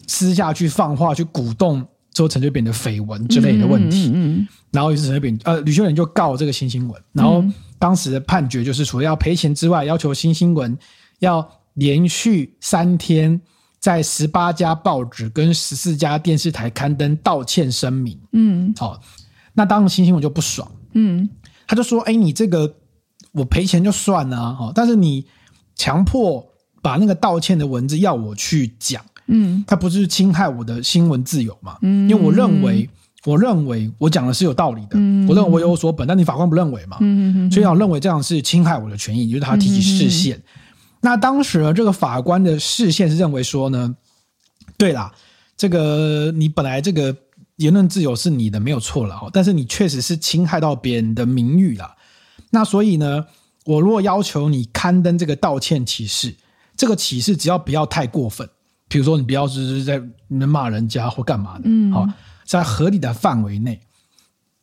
[0.07, 7.45] 私下去放话去鼓动说陈水扁的绯闻之类的问题，嗯然后于是陈水扁呃吕秀莲就告这个新新闻，然后
[7.77, 10.75] 当时的判决就是除了要赔钱之外，要求新新闻
[11.19, 13.39] 要连续三天。
[13.87, 18.19] 在十八家报纸跟十四家电视台刊登道歉声明。
[18.33, 18.99] 嗯，好，
[19.53, 20.69] 那当时新新闻就不爽。
[20.91, 21.29] 嗯，
[21.65, 22.75] 他就说：“哎，你这个
[23.31, 25.25] 我赔钱就算了，哈，但是你
[25.77, 26.45] 强迫
[26.81, 31.77] 把那个道歉的文字要我去讲，嗯，他不是侵害我的新闻自由嘛？
[31.81, 32.89] 嗯，因为我认为，
[33.23, 36.97] 我认为我讲的是有道理的，嗯，我认为我有所本，但你法官不认为嘛？
[36.99, 40.43] 嗯，所以我认为这样是侵害我的权益，就是他提起释宪。
[41.09, 43.95] 那当时呢，这个法官的视线是认为说呢，
[44.77, 45.09] 对啦，
[45.55, 47.15] 这个你本来这个
[47.55, 51.95] 言论自由是你的没有错了哈，但是你确实是侵害到别人的名誉了。
[52.49, 53.25] 那所以呢，
[53.63, 56.35] 我如果要求你刊登这个道歉启事，
[56.75, 58.45] 这个启事只要不要太过分，
[58.89, 62.05] 比如说你不要是在骂人家或干嘛的，嗯，好，
[62.43, 63.79] 在合理的范围内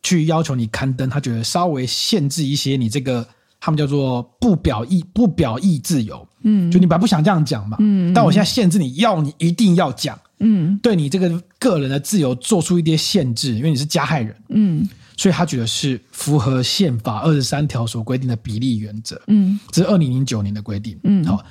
[0.03, 3.25] 去要求你刊登，他觉得稍微限制一些你这个。
[3.57, 14.87] 他们叫做不表意不表意自由，嗯，就你本来不想这样讲嘛，嗯，但我现在限制你要你一定要讲，嗯，对你这个个人的自由做出一些限制，因为你是加害人，嗯，
[15.17, 21.43] 所以他觉得是符合宪法二十三条所规定的比例原则，嗯，这是二零零九年的规定，嗯，好，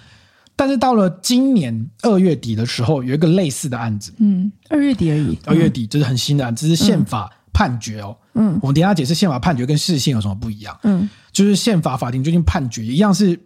[0.55, 8.17] 但是到了今年二月底的时候，有一个类似的案子，嗯，二月底而已，二月底这是很新的案子，这是宪法判决哦。
[8.35, 10.77] 嗯，我们等一下解释宪法判决跟释宪有什么不一样。
[10.83, 13.39] 嗯，就是宪法法庭最近判决一样是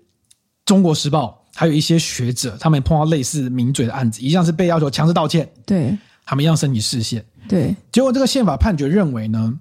[0.69, 5.51] 中国时报，还有一些学者他们碰到类似名嘴的案子，一样是被要求强制道歉。
[5.65, 5.97] 对，
[6.27, 7.25] 他们一样申请释宪。
[7.49, 9.55] 对，结果这个宪法判决认为呢，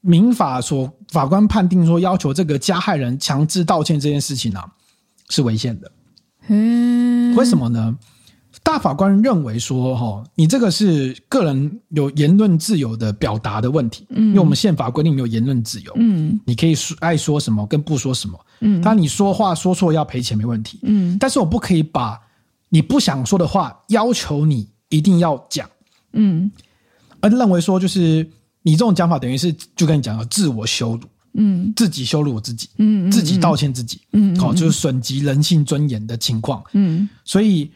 [0.00, 4.64] 民法所法官判定说要求这个加害人强制道歉这件事情啊
[5.28, 5.90] 是违宪的。
[6.46, 7.98] 嗯，为什么呢？
[8.62, 22.18] 大法官认为说，哈，你这个是个人有言论自由的表达的问题，嗯，因为我们宪法规定没有言论自由，嗯，你可以说爱说什么跟不说什么，嗯，当然你说话说错要赔钱没问题，嗯，但是我不可以把
[22.68, 25.68] 你不想说的话要求你一定要讲，
[26.12, 26.50] 嗯，
[27.20, 28.28] 而认为说就是
[28.62, 31.02] 你这种讲法等于是就跟你讲了自我羞辱，
[31.34, 37.70] 嗯，自己羞辱我自己，嗯，自己道歉自己，嗯，好，就是损及人性尊严的情况，嗯，所以。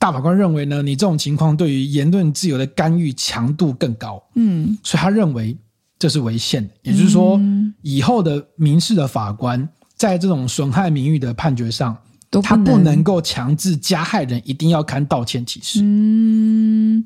[0.00, 5.58] 大法官认为呢，你这种情况对于言论自由的干预强度更高，嗯，所以他认为
[5.98, 6.72] 这是违宪的。
[6.84, 7.36] 也就是说，
[7.82, 9.68] 以后的民事的法官
[9.98, 11.94] 在这种损害名誉的判决上，
[12.42, 15.80] 他不能够强制加害人一定要刊道歉启事。
[15.82, 17.04] 嗯，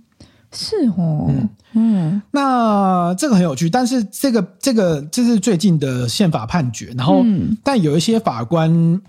[0.53, 7.25] 是哦，嗯嗯，那这个很有趣，但是这个这个这是最近的宪法判决，然后
[7.65, 9.01] 但有一些法官。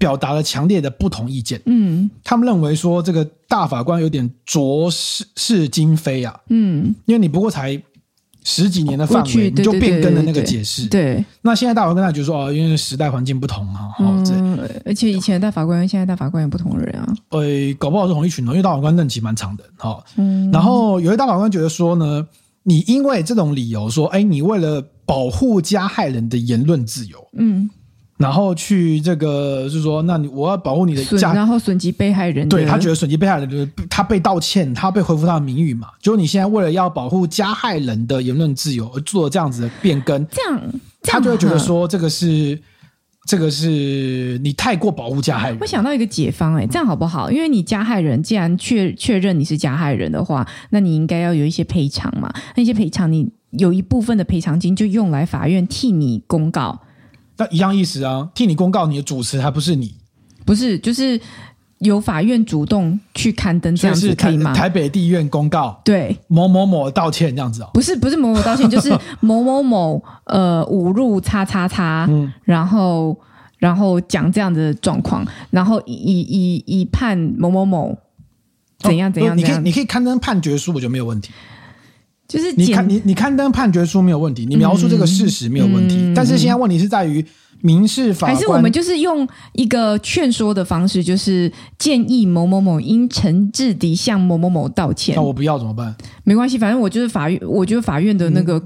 [0.00, 1.60] 表达了强烈的不同意见。
[1.66, 6.34] 嗯，他们认为说这个大法官有点浊世是今非啊。
[6.48, 7.78] 嗯，因为你不过才
[8.42, 10.86] 十几年的范围，你就变更了那个解释。
[10.88, 13.90] 对，那现在大法官他就说哦，因为时代环境不同啊。
[13.98, 17.06] 嗯，而且以前的大法官跟现在大法官也不同人啊。
[17.30, 17.42] 呃，
[17.78, 19.64] 搞不好是同一群人，因为大法官任期蛮长的。
[19.76, 20.50] 哈，嗯。
[20.50, 22.26] 然后有些大法官觉得说呢，
[22.62, 27.68] 你因为这种理由说，哎，你为了保护加害人的言论自由，嗯。
[28.20, 32.46] 然后去这个，就是说，那你我要保护你的家，然后损及被害人。
[32.50, 35.88] 对，他觉得损及被害人就是他被道歉，他被恢复他的名誉嘛。
[36.02, 40.60] 就是你现在为了要保护加害人的言论自由而做这样子的变更，这样，
[41.02, 42.60] 这样他就会觉得说这个是
[43.26, 45.58] 这个是你太过保护加害人。
[45.58, 47.30] 我想到一个解方，哎，这样好不好？
[47.30, 52.30] 因为你加害人既然确确认你是加害人的话，那你应该要有一些赔偿嘛。
[52.54, 56.80] 那些赔偿，你有一部分的赔偿金就用来法院替你公告。
[57.40, 59.94] 那一样意思啊，替你公告你的主持还不是你？
[60.44, 61.18] 不是，就是
[61.78, 64.52] 由法院主动去刊登这样子可以吗？
[64.52, 67.70] 台北地院公告，对某某某道歉这样子啊、哦？
[67.72, 73.18] 不是，不是某某道歉，就是某某某呃侮辱叉叉叉，嗯，然后
[73.56, 77.96] 然后讲这样的状况，然后以以以判某某某
[78.80, 81.30] 怎样怎样，怎样、哦，你可以你可以刊登判决书，我觉得没有问题。
[82.30, 87.24] 就是你看，你你刊登判决书没有问题，你描述这个事实没有问题，但是现在问题是在于
[87.60, 95.16] 民事法官还是我们就是用一个劝说的方式，就是建议某某某应诚挚地向某某某道歉。
[95.16, 95.92] 那我不要怎么办？
[96.22, 98.62] 没关系，反正我就是法院，我觉得法院的那个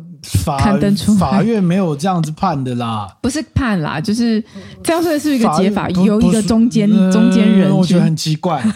[0.59, 4.45] 刊登出、嗯、法，法院没有这样子判的啦， 不是判啦，就是
[4.83, 8.63] 这样说的是一个解法，由一个中间中间人，我觉得很奇怪。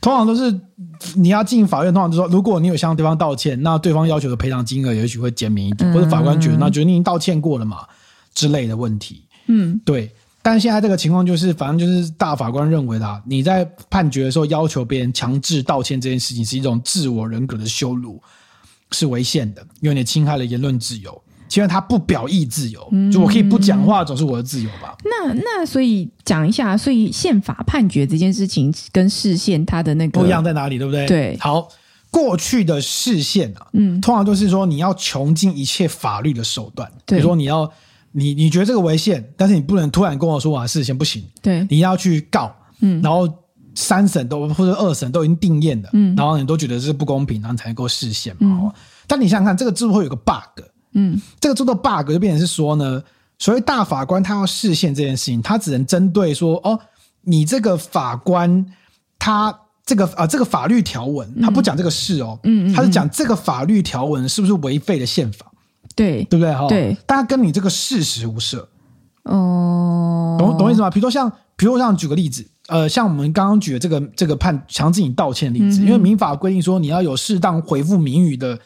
[0.00, 0.54] 通常都是
[1.16, 7.86] 你要进法院，通常就说，如果你有向对方道歉，那对方要求的赔偿金额也许会减免一点，或者法官觉得那觉得你已经道歉过了嘛
[8.34, 9.24] 之类的问题。
[9.46, 10.10] 嗯，对。
[10.42, 18.22] 但现在这个情况就是，反正就是大法官认为啦，你在判决的时候要求别人强制道歉这件事情是一种自我人格的羞辱，
[18.90, 21.18] 是违宪的，因为你侵害了言论自由。
[21.60, 22.80] 因为他不表意自由，
[23.12, 24.96] 就我可以不讲话，总是我的自由吧？
[25.04, 31.06] 嗯、那那所以讲一下，所以宪法判决这件事情跟释宪它的那个不一样在哪里，对不对？
[31.06, 31.36] 对。
[31.40, 31.68] 好，
[32.10, 37.70] 过去的释宪啊，嗯，通常就是说你要穷尽一切法律的手段，对，比如说你要
[38.12, 43.28] 你你觉得这个违宪，但是你不能突然跟我说我视线不行，对，你要去告，嗯，然后
[43.74, 48.60] 三审都或者二审都已经定谳了，嗯，然后你都觉得这是不公平，然后你才能够释宪嘛。
[48.62, 48.72] 嗯、
[49.06, 50.64] 但你想想看，这个是不是会有个 bug？
[50.94, 53.02] 嗯，这个做的 bug 就变成是说呢，
[53.36, 56.78] 所谓大法官他要释宪这件事情，他只能针对说，哦，
[57.22, 58.64] 你这个法官
[59.18, 59.52] 他
[59.84, 65.50] 这个啊、呃、这个法律条文，他不讲这个事哦，嗯，他是讲这个法律条文是不是违背了宪法，
[65.96, 66.54] 对，对不对？
[66.54, 66.68] 哈？
[66.68, 68.68] 对，大家跟你这个事实无涉，
[69.24, 70.88] 哦，懂懂意思吗？
[70.88, 78.56] 比如说像，比如说像举个例子，呃，像我们刚刚举的这个这个判强制你道歉的例子，嗯、因为民法规定说你要有适当回复名誉的。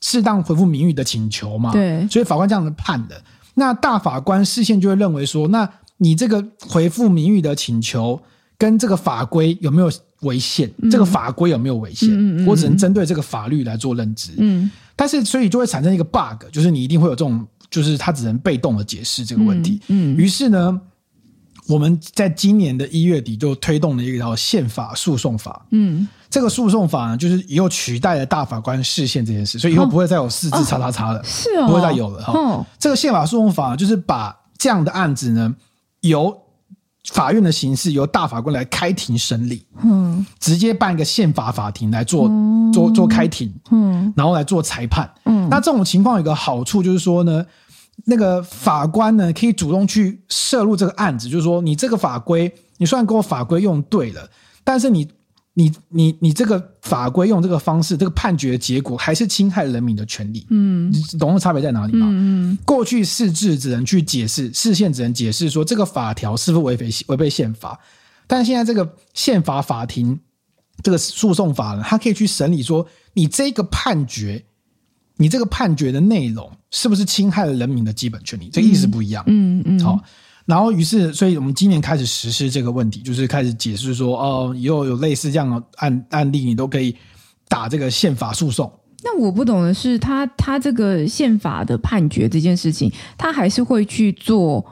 [0.00, 3.20] 适当回复名誉的请求嘛，对，所以法官这样子判的。
[3.54, 8.20] 那大法官视线就会认为说，那你这个回复名誉的请求
[8.56, 9.90] 跟这个法规有没有
[10.20, 10.70] 违宪？
[10.82, 12.08] 嗯、这个法规有没有违宪？
[12.10, 14.32] 嗯嗯嗯、我只能针对这个法律来做认知。
[14.38, 19.80] 嗯，但是所以就会产生一个 bug，就是你一定会有这种，就是他只能被动的解释这个问题。
[19.88, 20.80] 嗯，嗯于是呢。
[21.68, 25.66] 我们在今年的一月底就推动了一条宪法诉讼法。
[25.70, 32.32] 嗯，这个诉讼法呢，就是以后取代了大法官释宪这件事，所以以后不会再有四字叉叉叉了，是哦，不会再有了哈。
[32.32, 35.54] 哦、这个宪法诉讼法就是把这样的案子呢，
[36.00, 36.36] 由
[37.10, 42.30] 法院的形式，由大法官来开庭审理，嗯，直接办一个宪法法庭来做
[42.72, 47.44] 做做开庭，嗯，然后来做裁判，嗯，那这种情况有一个好处就是说呢。
[48.04, 54.30] 那个法官呢，可以主动去涉入这个案子，就是说，你这个法规，你虽然跟我法规用对了，
[54.62, 55.04] 但是你、
[55.58, 60.46] 你、你、你这个法规用这个方式，这个判决的结果还是侵害人民的权利。
[60.50, 62.06] 嗯，你懂的差别在哪里吗？
[62.08, 62.58] 嗯嗯。
[62.64, 67.80] 过去释字只能去解释，释宪只能解释说这个法条是否违背违背宪法，
[68.28, 70.20] 但现在这个宪法法庭
[70.82, 74.44] 这个诉讼法呢，它可以去审理说你这个判决。
[75.20, 78.48] 你这个判决的内容是不是侵害了人民的基本权利？
[78.52, 79.24] 这个意思不一样。
[79.26, 79.80] 嗯嗯。
[79.80, 80.00] 好，
[80.48, 86.96] 然后于是，所以我们今年开始实施这个问题，就是开始解释说，哦，以后有类似这样的案案例，你都可以
[87.48, 88.72] 打这个宪法诉讼。
[89.04, 94.64] 那我不懂的是，他他这个宪法的判决这件事情，他还是会去做，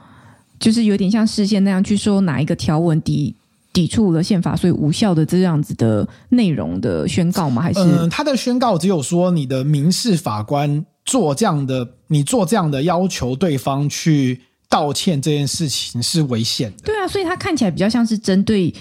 [0.58, 3.36] 就是有点像事先那样去说哪一个条文抵。
[3.72, 7.60] 抵触了宪法，所以无效的这样子的内容的宣告吗？
[7.60, 16.82] 还是嗯，他的宣告只有说你的民事法官做这样的，你做这样的要求对方去道歉这件事情是违宪的。
[16.84, 18.74] 对啊，所以他看起来比较像是针对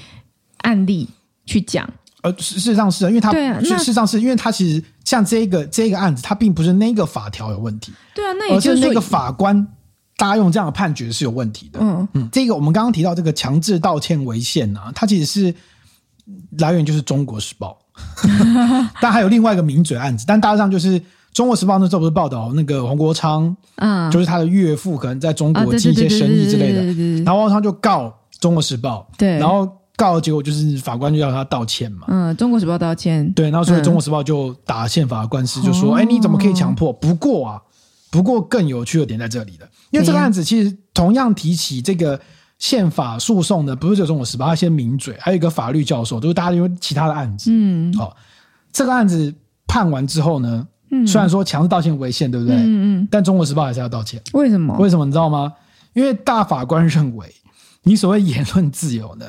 [0.59, 1.09] 案例
[1.45, 1.89] 去讲。
[2.21, 7.93] 呃，事实上是，因为他对啊，事实上是因为他其实像这个这个案子，他并不是那个法条有问题。
[8.13, 9.67] 对啊，那也就是那个法官。
[10.17, 11.79] 大家用这样的判决是有问题的。
[11.81, 15.53] 嗯嗯，这个我们刚刚提到这个强制道歉违宪啊，它其实是
[16.59, 17.77] 来源就是《中国时报》，
[19.01, 20.23] 但还有另外一个名嘴案子。
[20.25, 20.97] 但大致上就是
[21.35, 28.05] 《中国时报》那时候不是报道那个黄国昌，嗯，就是他的岳父可能在中国进一些生意之类的，然后黄国昌就告
[28.39, 32.07] 《中国时报》，对，然后告的结果就是法官就要他道歉嘛。
[32.07, 36.91] 嗯，《中国时报》道歉，对，然后所以《中国时报》就打宪法官司，就说：“哎，你怎么可以强迫？
[36.91, 37.61] 不过啊。”
[38.11, 42.17] 不过更有趣的点在这里的，因为这个案子其实同样提起这个
[42.57, 47.49] 宪法诉讼的，不是只有中国时报，他先名嘴，还有一个法律教授，都是大家因为其他的案子。
[47.51, 48.15] 嗯，好、哦，
[48.71, 49.35] 这个案子
[49.67, 52.55] 判完之后呢，嗯、虽然说强制道歉违宪，对不对？
[52.55, 53.07] 嗯嗯。
[53.11, 54.21] 但中国时报还是要道歉。
[54.33, 54.75] 为什么？
[54.77, 55.53] 为什么你知道吗？
[55.93, 57.33] 因为大法官认为，
[57.83, 59.25] 你所谓言论自由呢，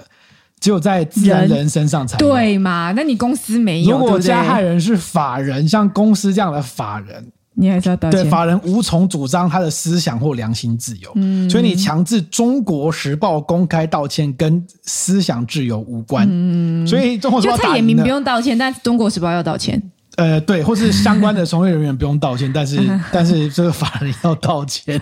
[0.61, 2.93] 只有在自然人身上才对嘛？
[2.97, 3.99] 那你公司没有？
[3.99, 7.33] 如果加害人是法人，像公司这样的法人。
[7.59, 8.23] 你还是要道歉。
[8.23, 16.29] 对，法人无从主张他的思想或良心自由，嗯，所以你强制《中国时报》公开道歉，跟思想自由无关。
[16.31, 19.83] 嗯，所以《中国时报》就蔡衍明不用道歉，但《中国时报》要道歉。
[20.17, 24.99] 呃，对，或是相关的从业人员不用道歉，但是但是这个法人要道歉。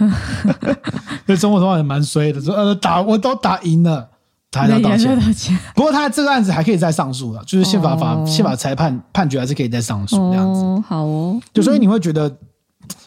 [1.26, 4.08] 所以《中国时报》也蛮衰的，说呃打我都打赢了，
[4.50, 5.18] 他还要道歉。
[5.18, 5.58] 道歉。
[5.74, 10.60] 不过他这个案子还可以再上诉的，就是宪法法宪法裁判判决还是可以再上诉这样子。
[10.60, 11.40] 哦，好哦。
[11.52, 12.36] 就所以你会觉得。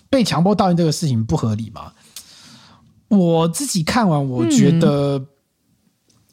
[0.10, 1.92] 被强迫道歉这个事情不合理吗？
[3.10, 5.22] 我自己看完，我觉得，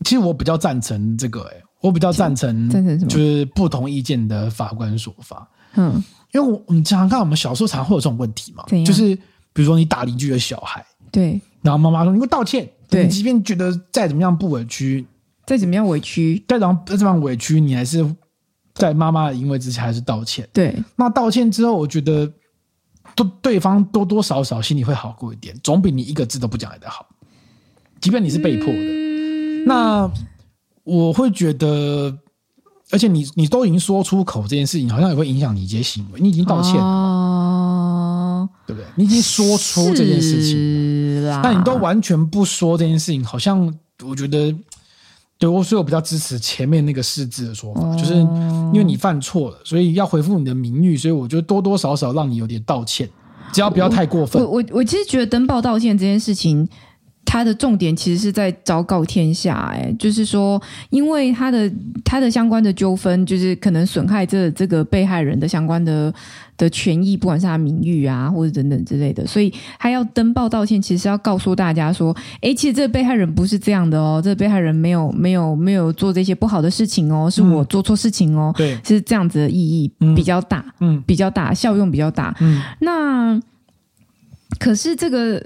[0.05, 1.43] 其实我比较赞成这个。
[1.53, 3.11] 哎，我比较赞成赞成什么？
[3.11, 5.49] 就是不同意见的法官说法。
[5.77, 6.03] 嗯，
[6.33, 9.14] 因为我我们常常看我们小时候常常会有这种问题嘛，就是
[9.53, 15.07] 比如说你打邻居的小孩，对，然后妈妈说你给我道歉，对，你即便觉得再怎么样不委屈，
[15.47, 18.05] 再怎么样委屈，再怎么再怎么样委屈，你还是
[18.75, 20.49] 在妈妈的淫威之下还是道歉。
[20.53, 22.31] 对，那道歉之后，我觉得
[23.14, 27.07] 对对方多多少少心里会好过一点，总比你一个字都不讲来的好。
[28.01, 30.11] 即便你是被迫的，嗯、那
[30.83, 32.18] 我会觉得，
[32.91, 36.20] 而且你你都已经说出口这件事情，好像也会影响你一些行为。
[36.20, 38.87] 你已经道歉了，哦、对不对？
[38.97, 43.74] 你已经说出这件事情了，但你都完全不说这件事情，好像
[44.05, 44.55] 我觉得，
[45.39, 53.09] 对我所以我比较支持前面那个释字的说法，哦、就是因为你犯错了，所以要回复你的名誉，所以我觉得多多少少让你有点道歉，
[53.53, 54.43] 只要不要太过分。
[54.43, 56.68] 我我我其实觉得登报道歉这件事情。
[57.35, 61.68] 他的重点其实是在昭告天下，哎，就是说，因为他的
[62.05, 66.14] 他的相关的纠纷，就是可能损害这这个被害人的相关的
[66.57, 83.41] 的权益，不管是他名誉啊，或者等等之类的，所以他要登报道歉，其实要告诉大家说，哎，其实这个被害人不是这样的哦，这个被害人没有没有没有做这些不好的事情哦，是我做错事情哦，对、嗯，是这样子的意义比较大，嗯，比较大，效用比较大，嗯，那
[84.61, 85.45] 可是这个。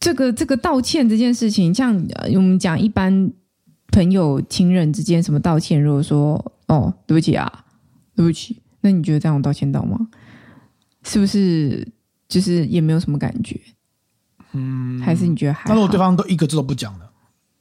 [0.00, 1.94] 这个这个道歉这件事情，像
[2.34, 3.30] 我们讲一般
[3.92, 7.64] 朋友、亲人之间什么道歉，如果说哦，对不起啊，
[8.16, 10.08] 对不起，那你觉得这样道歉到吗？
[11.04, 11.86] 是不是
[12.28, 13.60] 就是也没有什么感觉？
[14.52, 15.68] 嗯，还是你觉得还好？
[15.68, 17.04] 那如果对方都一个字都不讲呢？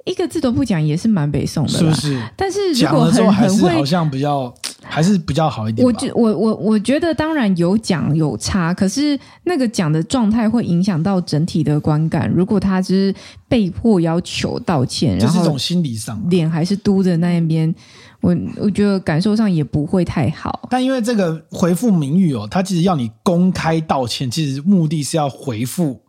[0.09, 2.21] 一个字都不讲也是蛮北宋的，是不是？
[2.35, 5.85] 但是如果很很会，好像比较 还是比较好一点。
[5.85, 12.27] 我觉我我我觉得当然有讲有差，可是那个讲的状态会影响到整体的观感。
[12.29, 13.13] 如果他是
[13.47, 17.73] 被迫要求道歉，然后这是一种心理上脸还是嘟着那一边，
[18.21, 20.67] 我我觉得感受上也不会太好。
[20.71, 26.01] 但因为这个回复名誉哦，他其实要你公开道歉，其实目的是要回复。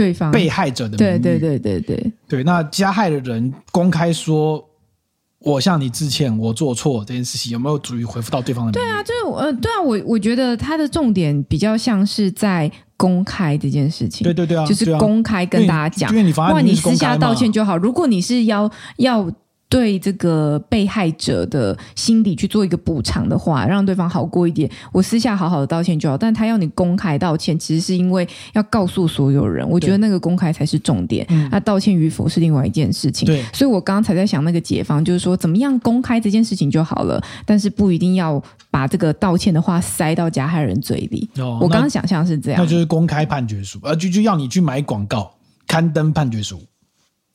[0.00, 4.64] 对方被害者的名誉，对对对对对对，那加害的人公开说
[5.44, 8.72] “我向你致歉，我做错”这件事情，有没有足以回复到对方的？
[8.72, 14.24] 对啊，就是呃，对啊，我我觉得他的重点比较像是在公开这件事情。
[14.24, 17.76] 对对对啊，就是公开跟大家讲，因为你私下道歉就好。
[17.76, 19.30] 如果你是要要。
[19.70, 24.68] 对这个被害者的心理去做一个补偿的话，让对方好过一点。
[24.92, 29.66] 我私下好好的道歉就好，但他要你公开道歉，其实是因为要告诉所有人。
[29.66, 33.24] 我觉得那个公开才是重点，那道歉与否是另外一件事情。
[33.24, 38.42] 对，所以我刚刚才在想那个解方，就是说怎么样公开这件事情就好了，但是不一定要
[38.72, 41.30] 把这个道歉的话塞到加害人嘴里。
[41.38, 45.30] 哦，我刚刚想象是这样，那就是公开判决书，呃，就就要你去买广告，
[45.68, 46.60] 刊登判决书。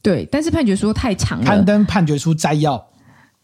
[0.06, 1.46] 对，但是判决书太长了。
[1.46, 2.76] 刊登判决书摘要，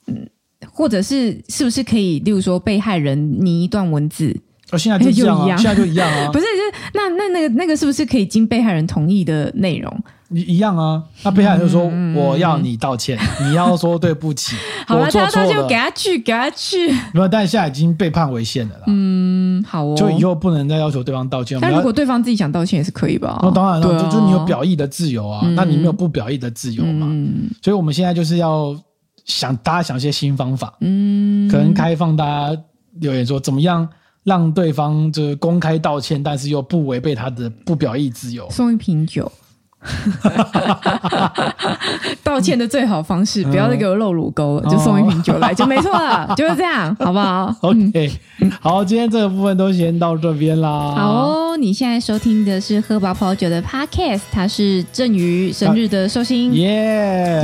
[0.05, 0.29] 嗯，
[0.71, 4.39] 或者是是不是可以，例如说被害人拟一段文字？
[4.71, 6.29] 哦，现在就一样啊，现在就一样啊。
[6.31, 10.03] 不是，就是那那那个那个是不是可以经被害人同意的内容？
[10.31, 11.03] 一一样啊。
[11.23, 14.55] 那被害人就说：“我要你道歉， 你要说对不起。
[14.87, 16.91] ”好了，他要道歉，给他去，给他去。
[17.13, 18.83] 没有，但是现在已经被判违宪了啦。
[18.87, 19.95] 嗯，好哦。
[19.95, 21.57] 就以后不能再要求对方道歉。
[21.61, 23.39] 但如果对方自己想道歉也是可以吧？
[23.43, 25.45] 那当然了，就就你有表意的自由啊。
[25.55, 27.07] 那你没有不表意的自由嘛？
[27.61, 28.75] 所以我们现在就是要
[29.25, 30.73] 想大家想一些新方法。
[30.81, 32.61] 嗯，可能开放大家
[32.99, 33.87] 留言说怎么样。
[34.23, 38.47] 让对方就是公开道歉，但是又不违背他的不表意自由。
[38.51, 39.31] 送一瓶酒，
[42.23, 47.53] 道歉的最好方式，不要再给我露乳沟了，就送一瓶酒来，就没错了，就是这样，好不好？
[47.61, 48.11] OK，
[48.59, 50.69] 好，今天这个部分都先到这边啦。
[50.95, 56.65] 好哦，你现在收听的是喝饱跑酒的 Podcast，他是郑宇生日的寿星，耶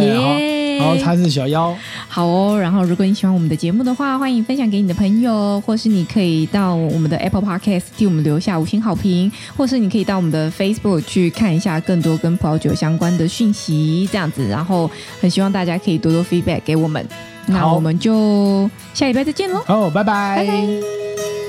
[0.01, 0.77] 耶。
[0.79, 1.75] 然后他是小妖，
[2.07, 2.59] 好哦。
[2.59, 14.47] 然后如果你喜欢我们的节目的话，欢迎分享给你的朋友，或是你可以到我们的 Apple Podcast 替我们留下五星好评，或是你可以到我们的 Facebook 去看一下更多跟葡萄酒相关的讯息，这样子。
[14.47, 14.89] 然后
[15.21, 17.07] 很希望大家可以多多 feedback 给我们，
[17.47, 19.63] 那我们就下礼拜再见喽。
[19.67, 20.37] 哦，拜拜。
[20.37, 21.46] 拜拜。